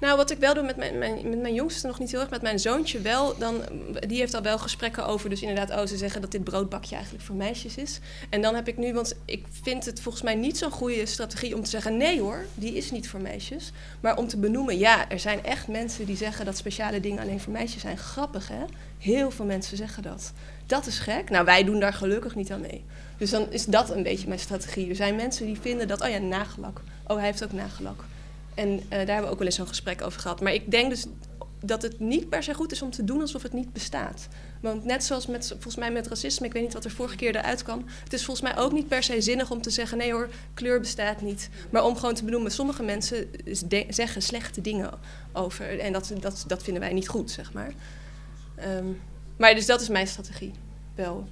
[0.00, 2.30] Nou, wat ik wel doe met mijn, mijn, met mijn jongste nog niet heel erg,
[2.30, 3.62] met mijn zoontje wel, dan,
[4.06, 7.24] die heeft al wel gesprekken over, dus inderdaad, oh, ze zeggen dat dit broodbakje eigenlijk
[7.24, 7.98] voor meisjes is.
[8.30, 11.54] En dan heb ik nu, want ik vind het volgens mij niet zo'n goede strategie
[11.54, 13.72] om te zeggen, nee hoor, die is niet voor meisjes.
[14.00, 17.40] Maar om te benoemen, ja, er zijn echt mensen die zeggen dat speciale dingen alleen
[17.40, 17.98] voor meisjes zijn.
[17.98, 18.64] Grappig hè?
[18.98, 20.32] Heel veel mensen zeggen dat.
[20.66, 21.30] Dat is gek.
[21.30, 22.84] Nou, wij doen daar gelukkig niet aan mee.
[23.18, 24.88] Dus dan is dat een beetje mijn strategie.
[24.88, 26.80] Er zijn mensen die vinden dat, oh ja, nagellak.
[27.06, 28.04] Oh, hij heeft ook nagellak.
[28.54, 30.40] En eh, daar hebben we ook wel eens zo'n gesprek over gehad.
[30.40, 31.06] Maar ik denk dus
[31.64, 34.28] dat het niet per se goed is om te doen alsof het niet bestaat.
[34.60, 37.36] Want net zoals met, volgens mij met racisme, ik weet niet wat er vorige keer
[37.36, 37.84] eruit kwam.
[38.04, 40.80] Het is volgens mij ook niet per se zinnig om te zeggen: nee hoor, kleur
[40.80, 41.48] bestaat niet.
[41.70, 43.30] Maar om gewoon te benoemen: sommige mensen
[43.88, 44.90] zeggen slechte dingen
[45.32, 45.78] over.
[45.78, 47.72] En dat, dat, dat vinden wij niet goed, zeg maar.
[48.56, 48.86] Ehm,
[49.36, 50.52] maar dus dat is mijn strategie.
[50.94, 51.28] Wel.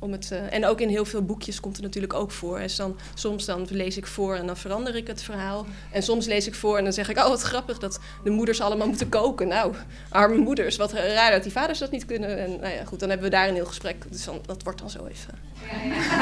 [0.00, 2.58] Om het, eh, en ook in heel veel boekjes komt het natuurlijk ook voor.
[2.58, 5.66] Dus dan, soms dan lees ik voor en dan verander ik het verhaal.
[5.92, 7.16] En soms lees ik voor en dan zeg ik...
[7.16, 9.48] oh, wat grappig dat de moeders allemaal moeten koken.
[9.48, 9.74] Nou,
[10.08, 12.38] arme moeders, wat raar dat die vaders dat niet kunnen.
[12.38, 14.04] En nou ja, goed, dan hebben we daar een heel gesprek.
[14.10, 15.34] Dus dan, dat wordt dan zo even.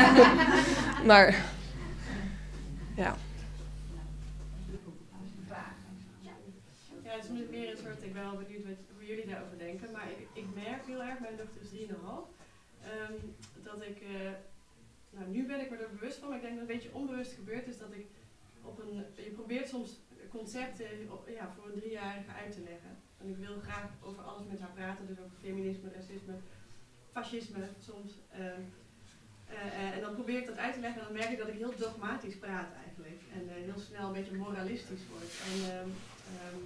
[1.10, 1.44] maar,
[2.96, 3.16] ja.
[7.04, 9.88] Ja, het is meer een soort, ik ben wel benieuwd wat, hoe jullie daarover denken.
[9.92, 11.94] Maar ik, ik merk heel erg, mijn dochter is 3,5,
[12.82, 13.12] ehm,
[13.82, 14.30] ik, eh,
[15.10, 16.98] nou nu ben ik me er bewust van, maar ik denk dat het een beetje
[16.98, 18.06] onbewust gebeurd is dat ik
[18.62, 20.86] op een, je probeert soms concepten
[21.26, 22.96] ja, voor een driejarige uit te leggen.
[23.20, 26.34] En ik wil graag over alles met haar praten, dus over feminisme, racisme,
[27.12, 28.12] fascisme soms.
[28.32, 28.60] ehm,
[29.46, 31.48] eh, eh, en dan probeer ik dat uit te leggen en dan merk ik dat
[31.48, 33.20] ik heel dogmatisch praat eigenlijk.
[33.32, 35.32] En heel snel een beetje moralistisch word.
[35.50, 35.88] En, ehm,
[36.36, 36.60] ehm,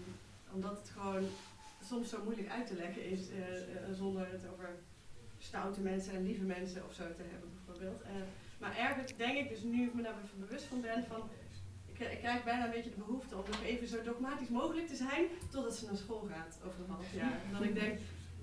[0.52, 1.26] omdat het gewoon
[1.84, 3.20] soms zo moeilijk uit te leggen is
[3.92, 4.78] zonder het over
[5.42, 8.03] stoute mensen en lieve mensen of zo te hebben bijvoorbeeld.
[8.03, 8.11] Eh,
[8.59, 11.31] maar ergens denk ik dus nu ik me daar even bewust van ben van
[11.87, 14.96] ik, ik krijg bijna een beetje de behoefte om nog even zo dogmatisch mogelijk te
[14.96, 17.40] zijn totdat ze naar school gaat over een half jaar.
[17.53, 17.98] Dat ik denk,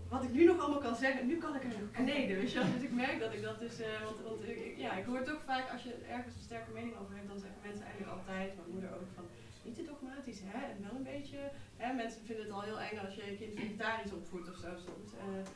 [0.10, 2.60] wat ik nu nog allemaal kan zeggen, nu kan ik er nog kneden, weet je.
[2.74, 5.42] Dus ik merk dat ik dat dus, eh, want, want ik, ja, ik hoor toch
[5.46, 8.70] vaak als je ergens een sterke mening over hebt, dan zeggen mensen eigenlijk altijd, mijn
[8.70, 9.26] moeder ook, van
[9.64, 11.40] niet te dogmatisch, hè, en wel een beetje,
[11.78, 14.70] hè, mensen vinden het al heel eng als je je kind vegetarisch opvoedt of zo
[14.88, 15.10] soms.
[15.14, 15.48] Eh,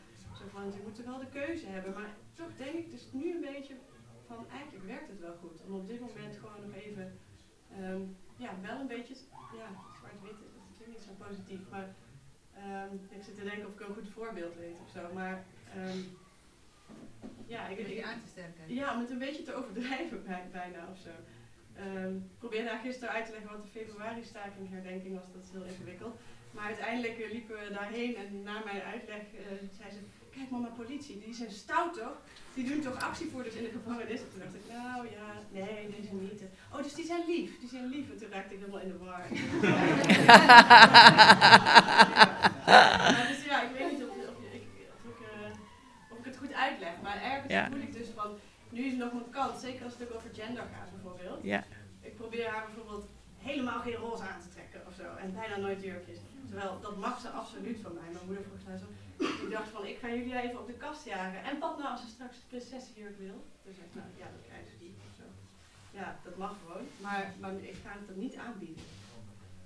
[0.41, 3.41] zo van, ze moeten wel de keuze hebben, maar toch denk ik dus nu een
[3.53, 3.75] beetje
[4.27, 5.61] van, eigenlijk werkt het wel goed.
[5.67, 7.05] Om op dit moment gewoon nog even,
[7.79, 8.01] ehm,
[8.37, 9.15] ja, wel een beetje,
[9.59, 9.67] ja,
[9.99, 11.87] zwart-wit, dat is natuurlijk niet zo positief, maar
[12.63, 15.43] ehm, ik zit te denken of ik een goed voorbeeld weet of zo, maar
[15.75, 15.99] ehm,
[17.45, 18.73] ja, ik, ik, aan te sterken.
[18.73, 21.09] ja, om het een beetje te overdrijven bij- bijna of zo.
[22.21, 25.63] Ik probeerde daar gisteren uit te leggen wat de februari-staking herdenking was, dat is heel
[25.63, 26.15] ingewikkeld.
[26.51, 29.45] Maar uiteindelijk eh, liepen we daarheen en na mijn uitleg eh,
[29.77, 29.99] zei ze,
[30.31, 32.17] kijk mama, politie, die zijn stout toch?
[32.53, 34.19] Die doen toch actievoerders in de gevangenis?
[34.19, 36.41] En toen dacht ik, nou ja, nee, deze niet.
[36.73, 38.09] Oh, dus die zijn lief, die zijn lief.
[38.11, 39.23] En toen raakte ik helemaal in de war.
[42.65, 44.15] Ja, dus ja, ik weet niet of, of,
[44.51, 44.63] ik,
[44.95, 45.51] of, ik, eh,
[46.11, 47.67] of ik het goed uitleg, maar ergens Ja.
[47.71, 48.29] voel ik dus van,
[48.69, 51.39] nu is er nog een kans, zeker als het ook over gender gaat bijvoorbeeld.
[51.43, 51.63] Ja.
[52.01, 53.05] Ik probeer haar bijvoorbeeld
[53.37, 56.17] helemaal geen roze aan te trekken of zo, en bijna nooit jurkjes.
[56.49, 58.09] Terwijl, dat mag ze absoluut van mij.
[58.13, 58.85] Mijn moeder vroeg mij zo,
[59.43, 61.39] ik dacht van, ik ga jullie even op de kast jagen.
[61.49, 63.37] En wat nou als ze straks de prinsessenjurk wil?
[63.63, 65.27] Toen zei ik, nou ja, dan krijgen ze die of zo.
[65.99, 68.83] Ja, dat mag gewoon, maar, maar ik ga het er niet aanbieden.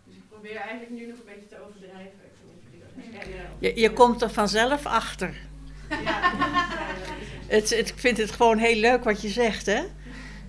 [0.08, 2.20] Dus ik probeer eigenlijk nu nog een beetje te overdrijven.
[3.60, 5.34] Je, je komt er vanzelf achter.
[6.04, 6.34] Ja.
[7.48, 9.84] Het, het, ik vind het gewoon heel leuk wat je zegt, hè?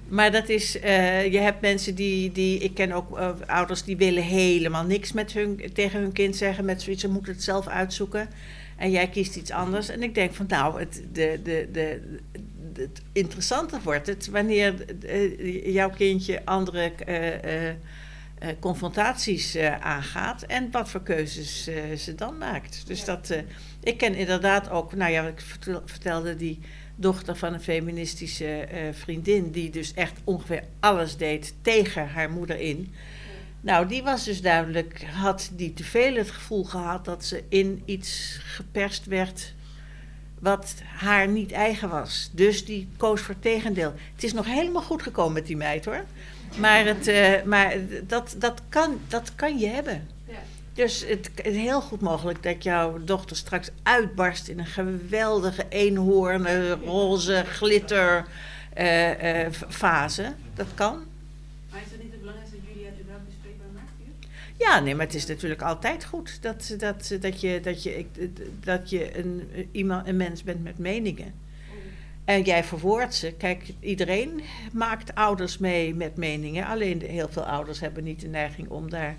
[0.09, 3.97] Maar dat is, eh, je hebt mensen die, die ik ken ook eh, ouders die
[3.97, 7.67] willen helemaal niks met hun, tegen hun kind zeggen, met zoiets, ze moeten het zelf
[7.67, 8.29] uitzoeken.
[8.77, 9.89] En jij kiest iets anders.
[9.89, 12.19] En ik denk van, nou, het, de, de, de,
[12.77, 17.77] het interessanter wordt het wanneer eh, jouw kindje andere eh, eh,
[18.61, 22.87] confrontaties aangaat en wat voor keuzes ze dan maakt.
[22.87, 23.35] Dus dat,
[23.83, 26.61] ik ken inderdaad ook, nou ja, ik vertel- vertelde die
[26.97, 32.95] dochter van een feministische vriendin, die dus echt ongeveer alles deed tegen haar moeder in.
[33.67, 37.83] Nou, die was dus duidelijk, had die te veel het gevoel gehad dat ze in
[37.85, 39.55] iets geperst werd
[40.39, 42.31] wat haar niet eigen was.
[42.33, 43.95] Dus die koos voor het tegendeel.
[44.15, 46.05] Het is nog helemaal goed gekomen met die meid hoor.
[46.59, 47.77] Maar, het, eh, maar
[48.07, 50.07] dat, dat, kan, dat kan je hebben.
[50.29, 50.35] Ja.
[50.75, 56.71] Dus het is heel goed mogelijk dat jouw dochter straks uitbarst in een geweldige eenhoorn,
[56.85, 58.27] roze glitter
[58.75, 60.35] eh, eh, fase.
[60.55, 61.05] Dat kan.
[61.77, 64.29] Maar is het niet het belangrijkste dat jullie het überhaupt bespreekbaar maakt hier?
[64.59, 68.31] Ja, nee, maar het is natuurlijk altijd goed dat, dat, dat je, dat je, ik-
[68.65, 71.35] dat je een, iemand, een mens bent met meningen.
[72.25, 73.33] En jij verwoordt ze.
[73.33, 74.41] Kijk, iedereen
[74.73, 76.67] maakt ouders mee met meningen.
[76.67, 79.17] Alleen heel veel ouders hebben niet de neiging om daar.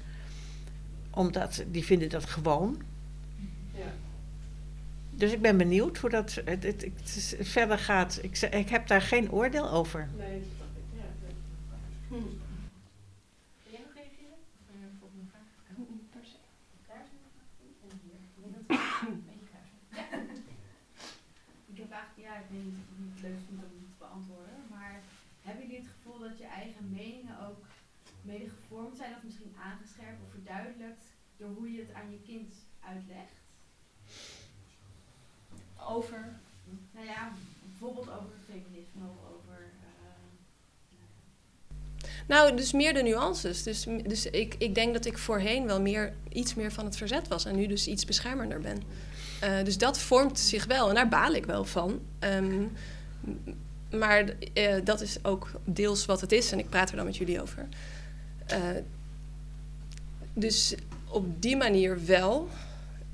[1.09, 2.81] Omdat die vinden dat gewoon.
[3.73, 3.93] Ja.
[5.11, 8.19] Dus ik ben benieuwd hoe dat het, het, het verder gaat.
[8.21, 10.07] Ik, ik heb daar geen oordeel over.
[10.17, 10.83] Nee, dat snap ik.
[10.99, 11.35] Ja, nee.
[13.63, 14.37] Wil jij nog reageren?
[14.59, 15.47] Of wil je een volgende vraag?
[16.13, 16.37] Per se.
[16.87, 17.51] Daar is een vraag.
[17.83, 18.19] En hier.
[18.27, 19.67] Ik denk dat we een beetje klaar
[20.21, 20.45] zijn.
[21.71, 24.59] Ik heb eigenlijk, ja, ik weet niet of het leuk vindt om het te beantwoorden,
[24.75, 24.95] maar
[25.47, 27.61] hebben jullie het gevoel dat je eigen meningen ook
[28.29, 31.05] mede gevormd zijn of misschien aangescherpt of verduidelijkt
[31.37, 33.35] door hoe je het aan je kind uitlegt?
[35.89, 36.39] Over.
[36.91, 37.31] Nou ja,
[37.63, 39.59] bijvoorbeeld over feminisme of over.
[39.59, 40.07] eh,
[42.27, 43.63] Nou, dus meer de nuances.
[43.63, 47.27] Dus, dus ik, ik denk dat ik voorheen wel meer, iets meer van het verzet
[47.27, 48.81] was en nu dus iets beschermender ben.
[49.41, 52.01] Eh, dus dat vormt zich wel en daar baal ik wel van.
[52.19, 52.65] Ehm,
[53.91, 57.17] maar eh, dat is ook deels wat het is en ik praat er dan met
[57.17, 57.67] jullie over.
[60.33, 60.75] Dus
[61.09, 62.49] op die manier wel.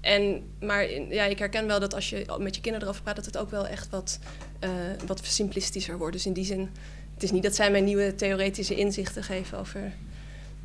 [0.01, 3.25] En, maar ja, ik herken wel dat als je met je kinderen erover praat, dat
[3.25, 4.19] het ook wel echt wat,
[4.59, 4.69] eh,
[5.05, 6.13] wat simplistischer wordt.
[6.13, 6.69] Dus in die zin,
[7.13, 9.93] het is niet dat zij mij nieuwe theoretische inzichten geven over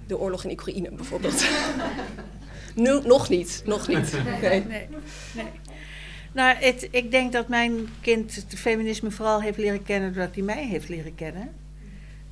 [0.07, 1.47] de oorlog in Oekraïne bijvoorbeeld.
[2.75, 4.12] nu, nog niet, nog niet.
[4.41, 4.87] Nee, nee,
[5.35, 5.51] nee.
[6.33, 10.45] Nou, het, ik denk dat mijn kind het feminisme vooral heeft leren kennen doordat hij
[10.45, 11.51] mij heeft leren kennen.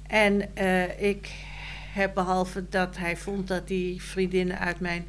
[0.06, 1.30] En eh, ik
[1.96, 5.04] heb behalve dat hij vond dat die vriendinnen uit mijn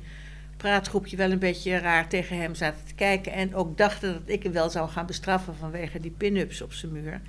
[0.57, 3.31] praatgroepje wel een beetje raar tegen hem zaten te kijken.
[3.31, 6.91] En ook dachten dat ik hem wel zou gaan bestraffen vanwege die pin-ups op zijn
[6.91, 7.21] muur.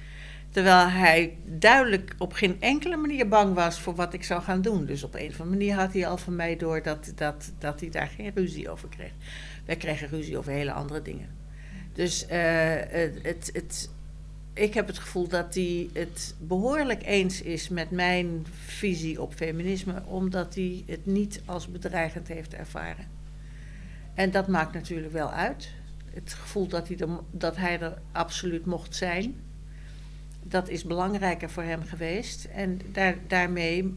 [0.51, 4.87] Terwijl hij duidelijk op geen enkele manier bang was voor wat ik zou gaan doen.
[4.87, 7.81] Dus op een of andere manier had hij al van mij door dat, dat, dat
[7.81, 9.12] hij daar geen ruzie over kreeg.
[9.64, 11.29] Wij kregen ruzie over hele andere dingen.
[11.92, 12.40] Dus eh,
[12.88, 13.90] het, het, het,
[14.59, 20.03] ik heb het gevoel dat hij het behoorlijk eens is met mijn visie op feminisme,
[20.05, 23.07] omdat hij het niet als bedreigend heeft ervaren.
[24.14, 25.71] En dat maakt natuurlijk wel uit.
[26.11, 29.35] Het gevoel dat hij er, dat hij er absoluut mocht zijn,
[30.42, 32.44] dat is belangrijker voor hem geweest.
[32.44, 33.97] En daar, daarmee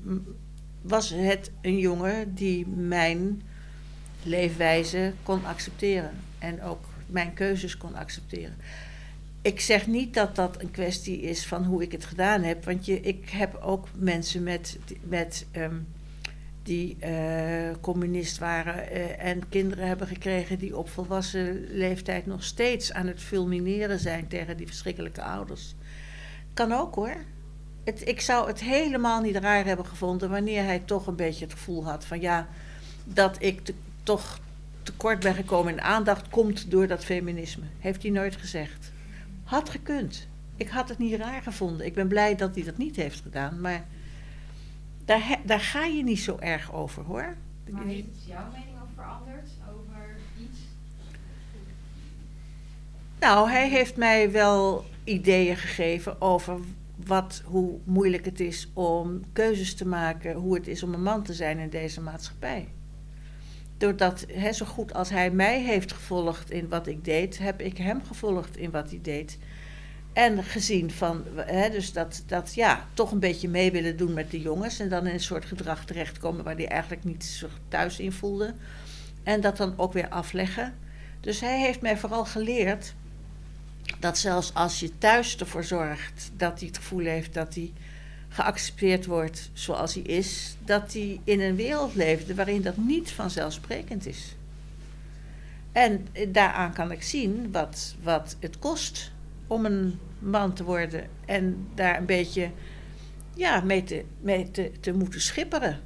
[0.82, 3.42] was het een jongen die mijn
[4.24, 6.12] leefwijze kon accepteren.
[6.40, 8.56] En ook mijn keuzes kon accepteren.
[9.42, 12.66] Ik zeg niet dat dat een kwestie is van hoe ik het gedaan heb.
[12.66, 15.76] Want je, ik heb ook mensen met, met, ehm,
[16.64, 22.94] die eh, communist waren eh, en kinderen hebben gekregen die op volwassen leeftijd nog steeds
[22.94, 25.76] aan het fulmineren zijn tegen die verschrikkelijke ouders.
[26.54, 27.16] Kan ook hoor.
[27.84, 31.54] Het, ik zou het helemaal niet raar hebben gevonden wanneer hij toch een beetje het
[31.54, 32.48] gevoel had van ja,
[33.04, 33.74] dat ik
[34.04, 34.40] toch
[34.84, 37.66] tekort ben gekomen in aandacht komt door dat feminisme.
[37.80, 38.91] Heeft hij nooit gezegd.
[39.52, 40.28] Had gekund.
[40.56, 41.86] Ik had het niet raar gevonden.
[41.86, 43.62] Ik ben blij dat hij dat niet heeft gedaan.
[43.62, 43.86] Maar
[45.06, 47.36] daar, he- daar ga je niet zo erg over hoor.
[47.70, 50.60] Maar heeft jouw mening ook veranderd over iets?
[53.20, 56.60] Nou, hij heeft mij wel ideeën gegeven over
[57.06, 61.24] wat, hoe moeilijk het is om keuzes te maken, hoe het is om een man
[61.24, 62.68] te zijn in deze maatschappij.
[63.82, 67.78] Doordat, hè, zo goed als hij mij heeft gevolgd in wat ik deed, heb ik
[67.78, 69.38] hem gevolgd in wat hij deed.
[70.14, 71.24] En gezien van,
[71.72, 75.08] dus dat, dat ja, toch een beetje mee willen doen met de jongens en dan
[75.08, 78.54] in een soort gedrag terechtkomen waar hij eigenlijk niet thuis in voelde.
[79.24, 80.74] En dat dan ook weer afleggen.
[81.20, 82.94] Dus hij heeft mij vooral geleerd
[84.00, 87.72] dat zelfs als je thuis ervoor zorgt dat hij het gevoel heeft dat hij
[88.32, 94.06] geaccepteerd wordt zoals hij is, dat hij in een wereld leefde waarin dat niet vanzelfsprekend
[94.06, 94.36] is.
[95.72, 99.12] En daaraan kan ik zien wat, wat het kost
[99.48, 102.50] om een man te worden en daar een beetje
[103.36, 105.80] ja, mee, te, mee te, te moeten schipperen.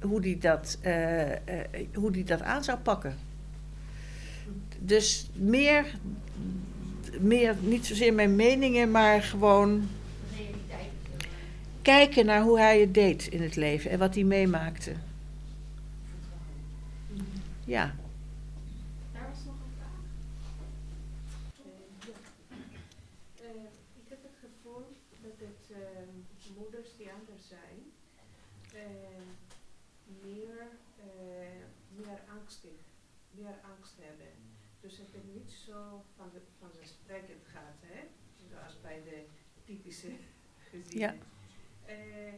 [0.00, 1.38] Hoe die, dat, eh, eh,
[1.94, 3.16] hoe die dat aan zou pakken.
[4.78, 5.98] Dus meer,
[7.20, 9.88] meer, niet zozeer mijn meningen, maar gewoon.
[11.84, 14.92] Kijken naar hoe hij het deed in het leven en wat hij meemaakte.
[17.64, 17.94] Ja.
[19.12, 20.04] Daar was nog een vraag.
[23.40, 23.64] Eh,
[24.02, 24.86] ik heb het gevoel
[25.22, 27.78] dat het eh, moeders die anders zijn,
[28.72, 29.26] eh,
[30.22, 31.62] meer, eh,
[31.96, 32.80] meer angstig,
[33.30, 34.32] meer angst hebben.
[34.80, 38.00] Dus dat het niet zo van de, vanzelfsprekend gaat, hè?
[38.50, 39.24] Zoals bij de
[39.64, 40.12] typische
[40.70, 41.32] gezinnen.
[41.86, 42.34] Eh,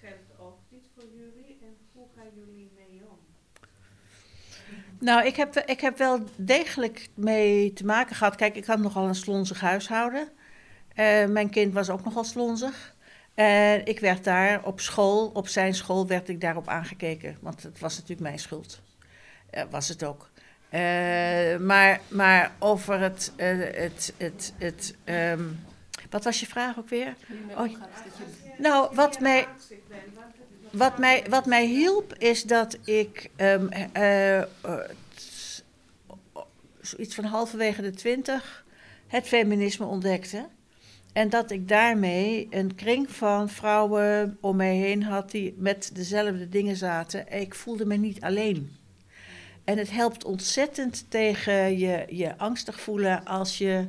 [0.00, 3.18] geldt ook dit voor jullie en hoe gaan jullie mee om?
[5.00, 8.36] Nou, ik heb, ik heb wel degelijk mee te maken gehad.
[8.36, 10.28] Kijk, ik had nogal een slonzig huishouden.
[10.94, 12.94] Eh, mijn kind was ook nogal slonzig.
[13.34, 17.36] En ik werd daar op school, op zijn school, werd ik daarop aangekeken.
[17.40, 18.80] Want het was natuurlijk mijn schuld.
[19.50, 20.30] Eh, was het ook.
[20.68, 20.80] Eh,
[21.56, 23.32] maar, maar over het.
[23.36, 25.44] eh, het, het, het ehm,
[26.10, 27.14] wat was je vraag ook weer?
[27.56, 27.74] Oh,
[28.58, 29.46] nou, wat mij,
[30.70, 34.46] wat, mij, wat mij hielp is dat ik ehm, eh, eh,
[35.14, 35.64] t-
[36.80, 38.64] zoiets van halverwege de twintig
[39.06, 40.48] het feminisme ontdekte.
[41.12, 46.48] En dat ik daarmee een kring van vrouwen om mij heen had die met dezelfde
[46.48, 47.28] dingen zaten.
[47.28, 48.76] En ik voelde me niet alleen.
[49.64, 53.88] En het helpt ontzettend tegen je, je angstig voelen als je.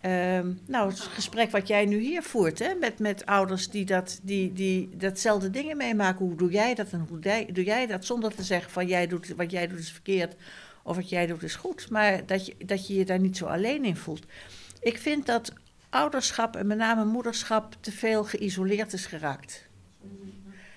[0.00, 4.20] Ehm, nou, het gesprek wat jij nu hier voert, hè, met, met ouders die, dat,
[4.22, 6.26] die, die datzelfde dingen meemaken.
[6.26, 7.18] Hoe doe jij dat en hoe
[7.52, 8.04] doe jij dat?
[8.04, 10.34] Zonder te zeggen van jij doet, wat jij doet is verkeerd
[10.82, 11.90] of wat jij doet is goed.
[11.90, 14.26] Maar dat je, dat je je daar niet zo alleen in voelt.
[14.80, 15.52] Ik vind dat
[15.90, 19.68] ouderschap en met name moederschap te veel geïsoleerd is geraakt.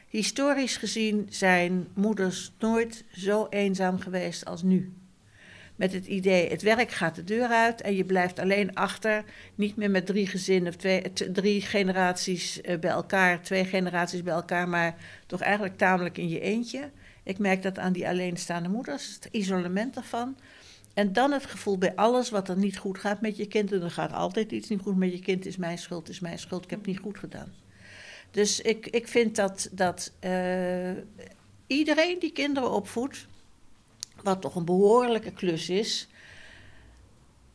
[0.07, 4.93] Historisch gezien zijn moeders nooit zo eenzaam geweest als nu.
[5.75, 9.23] Met het idee, het werk gaat de deur uit en je blijft alleen achter.
[9.55, 14.33] Niet meer met drie gezinnen of twee, drie generaties eh, bij elkaar, twee generaties bij
[14.33, 14.95] elkaar, maar
[15.27, 16.91] toch eigenlijk tamelijk in je eentje.
[17.23, 20.35] Ik merk dat aan die alleenstaande moeders, het isolement daarvan.
[20.93, 23.71] En dan het gevoel bij alles wat er niet goed gaat met je kind.
[23.71, 25.45] En er gaat altijd iets niet goed met je kind.
[25.45, 26.63] Is mijn schuld, is mijn schuld.
[26.63, 27.53] Ik heb het niet goed gedaan.
[28.31, 30.91] Dus ik, ik vind dat, dat eh,
[31.67, 33.27] iedereen die kinderen opvoedt,
[34.23, 36.07] wat toch een behoorlijke klus is,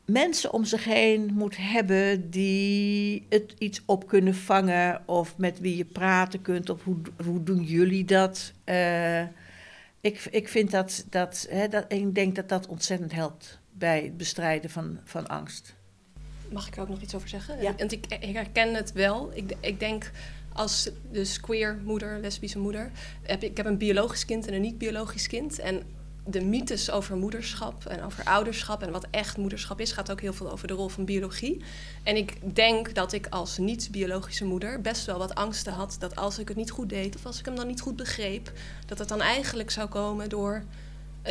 [0.08, 5.76] mensen om zich heen moet hebben die het iets op kunnen vangen of met wie
[5.76, 8.52] je praten kunt of hoe, hoe doen jullie dat.
[8.64, 9.22] Eh,
[10.00, 14.16] ik, ik vind dat, dat, hè, dat, ik denk dat dat ontzettend helpt bij het
[14.16, 15.74] bestrijden van, van angst.
[16.52, 17.62] Mag ik er ook nog iets over zeggen?
[17.62, 17.74] Ja.
[17.76, 19.30] Want ik, ik herken het wel.
[19.34, 20.10] Ik, ik denk
[20.52, 22.90] als dus queer moeder, lesbische moeder,
[23.22, 25.58] heb ik, ik heb een biologisch kind en een niet-biologisch kind.
[25.58, 25.82] En
[26.30, 30.32] de mythes over moederschap en over ouderschap en wat echt moederschap is, gaat ook heel
[30.32, 31.62] veel over de rol van biologie.
[32.02, 36.38] En ik denk dat ik als niet-biologische moeder best wel wat angsten had dat als
[36.38, 38.52] ik het niet goed deed of als ik hem dan niet goed begreep,
[38.86, 40.64] dat het dan eigenlijk zou komen door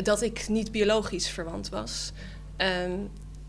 [0.04, 2.12] dat ik niet biologisch verwant was.
[2.56, 3.00] Ehm,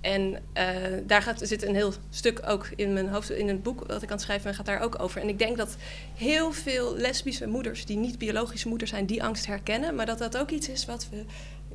[0.08, 0.66] en eh,
[1.06, 4.08] daar gaat, zit een heel stuk ook in mijn hoofd, in het boek dat ik
[4.08, 5.20] aan het schrijven ben, gaat daar ook over.
[5.20, 5.76] En ik denk dat
[6.14, 9.94] heel veel lesbische moeders die niet biologische moeder zijn, die angst herkennen.
[9.94, 11.24] Maar dat dat ook iets is wat we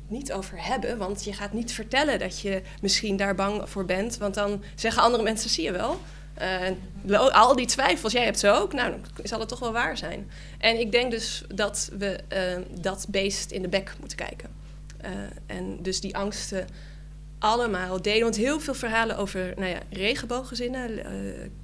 [0.06, 0.98] niet over hebben.
[0.98, 4.16] Want je gaat niet vertellen dat je misschien daar bang voor bent.
[4.16, 6.00] Want dan zeggen andere mensen, zie je wel.
[6.34, 8.72] eh, al die twijfels, jij hebt ze ook.
[8.72, 10.30] Nou, dan zal het toch wel waar zijn.
[10.58, 14.62] En ik denk dus dat we eh, dat beest in de bek moeten kijken.
[15.46, 16.66] En dus die angsten
[17.44, 18.22] allemaal delen.
[18.22, 21.12] Want heel veel verhalen over nou ja, regenbooggezinnen, eh,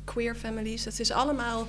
[0.04, 1.66] queer families, dat is allemaal.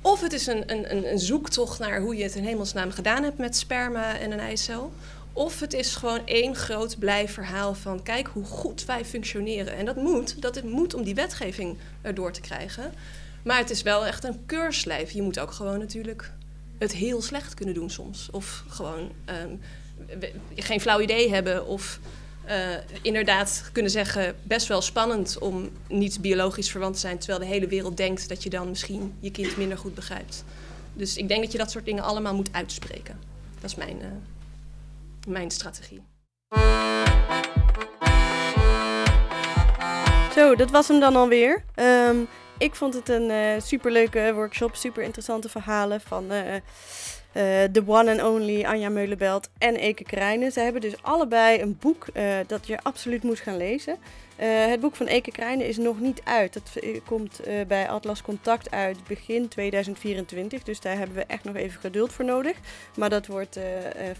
[0.00, 3.38] Of het is een, een, een- zoektocht naar hoe je het in hemelsnaam gedaan hebt
[3.38, 4.92] met sperma en een eicel.
[5.32, 9.76] Of het is gewoon één groot blij verhaal van kijk hoe goed wij functioneren.
[9.76, 12.92] En dat moet, dat het moet om die wetgeving erdoor te krijgen.
[13.42, 15.10] Maar het is wel echt een keurslijf.
[15.10, 16.30] Je moet ook gewoon natuurlijk
[16.78, 18.28] het heel slecht kunnen doen soms.
[18.30, 19.54] Of gewoon ehm,
[20.54, 21.66] geen flauw idee hebben.
[21.66, 21.98] Of
[22.44, 22.58] eh,
[23.02, 27.66] inderdaad kunnen zeggen, best wel spannend om niet biologisch verwant te zijn, terwijl de hele
[27.66, 30.44] wereld denkt dat je dan misschien je kind minder goed begrijpt.
[30.92, 33.18] Dus ik denk dat je dat soort dingen allemaal moet uitspreken.
[33.60, 34.08] Dat is mijn, eh,
[35.28, 36.02] mijn strategie.
[40.34, 41.64] Zo, dat was hem dan alweer.
[41.74, 42.16] Ehm
[42.58, 46.30] ik vond het een eh superleuke workshop, super interessante verhalen van
[47.32, 50.52] eh, eh, One and Only Anja Meulenbelt en Eke Krijnen.
[50.52, 53.96] Ze hebben dus allebei een boek eh, dat je absoluut moet gaan lezen.
[54.36, 56.52] Eh, het boek van Eke Krijnen is nog niet uit.
[56.52, 60.62] Dat komt bij Atlas Contact uit begin 2024.
[60.62, 62.56] Dus daar hebben we echt nog even geduld voor nodig.
[62.96, 63.58] Maar dat wordt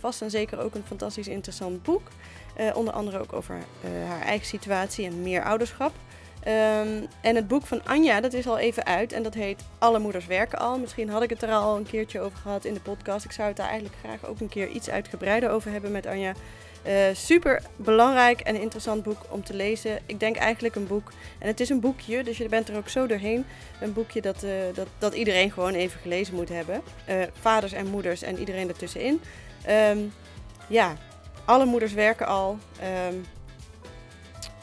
[0.00, 2.08] vast en zeker ook een fantastisch interessant boek.
[2.74, 3.58] Onder andere ook over
[4.06, 5.92] haar eigen situatie en meer ouderschap.
[6.42, 9.98] Ehm, en het boek van Anja, dat is al even uit en dat heet Alle
[9.98, 10.78] moeders werken al.
[10.78, 13.24] Misschien had ik het er al een keertje over gehad in de podcast.
[13.24, 16.32] Ik zou het daar eigenlijk graag ook een keer iets uitgebreider over hebben met Anja.
[16.82, 19.98] Eh, super belangrijk en interessant boek om te lezen.
[20.06, 22.88] Ik denk eigenlijk een boek, en het is een boekje, dus je bent er ook
[22.88, 23.44] zo doorheen.
[23.80, 26.82] Een boekje dat, eh, dat, dat iedereen gewoon even gelezen moet hebben.
[27.04, 29.20] Eh, vaders en moeders en iedereen ertussenin.
[29.64, 29.98] Ehm,
[30.66, 30.96] ja,
[31.44, 32.58] alle moeders werken al.
[32.80, 33.14] Ehm,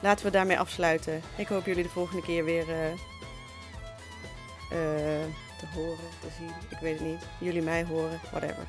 [0.02, 1.22] laten we daarmee afsluiten.
[1.36, 2.98] Ik hoop jullie de volgende keer weer eh, eh,
[5.60, 6.52] te horen, te zien.
[6.70, 7.24] Ik weet het niet.
[7.40, 8.68] Jullie mij horen, whatever.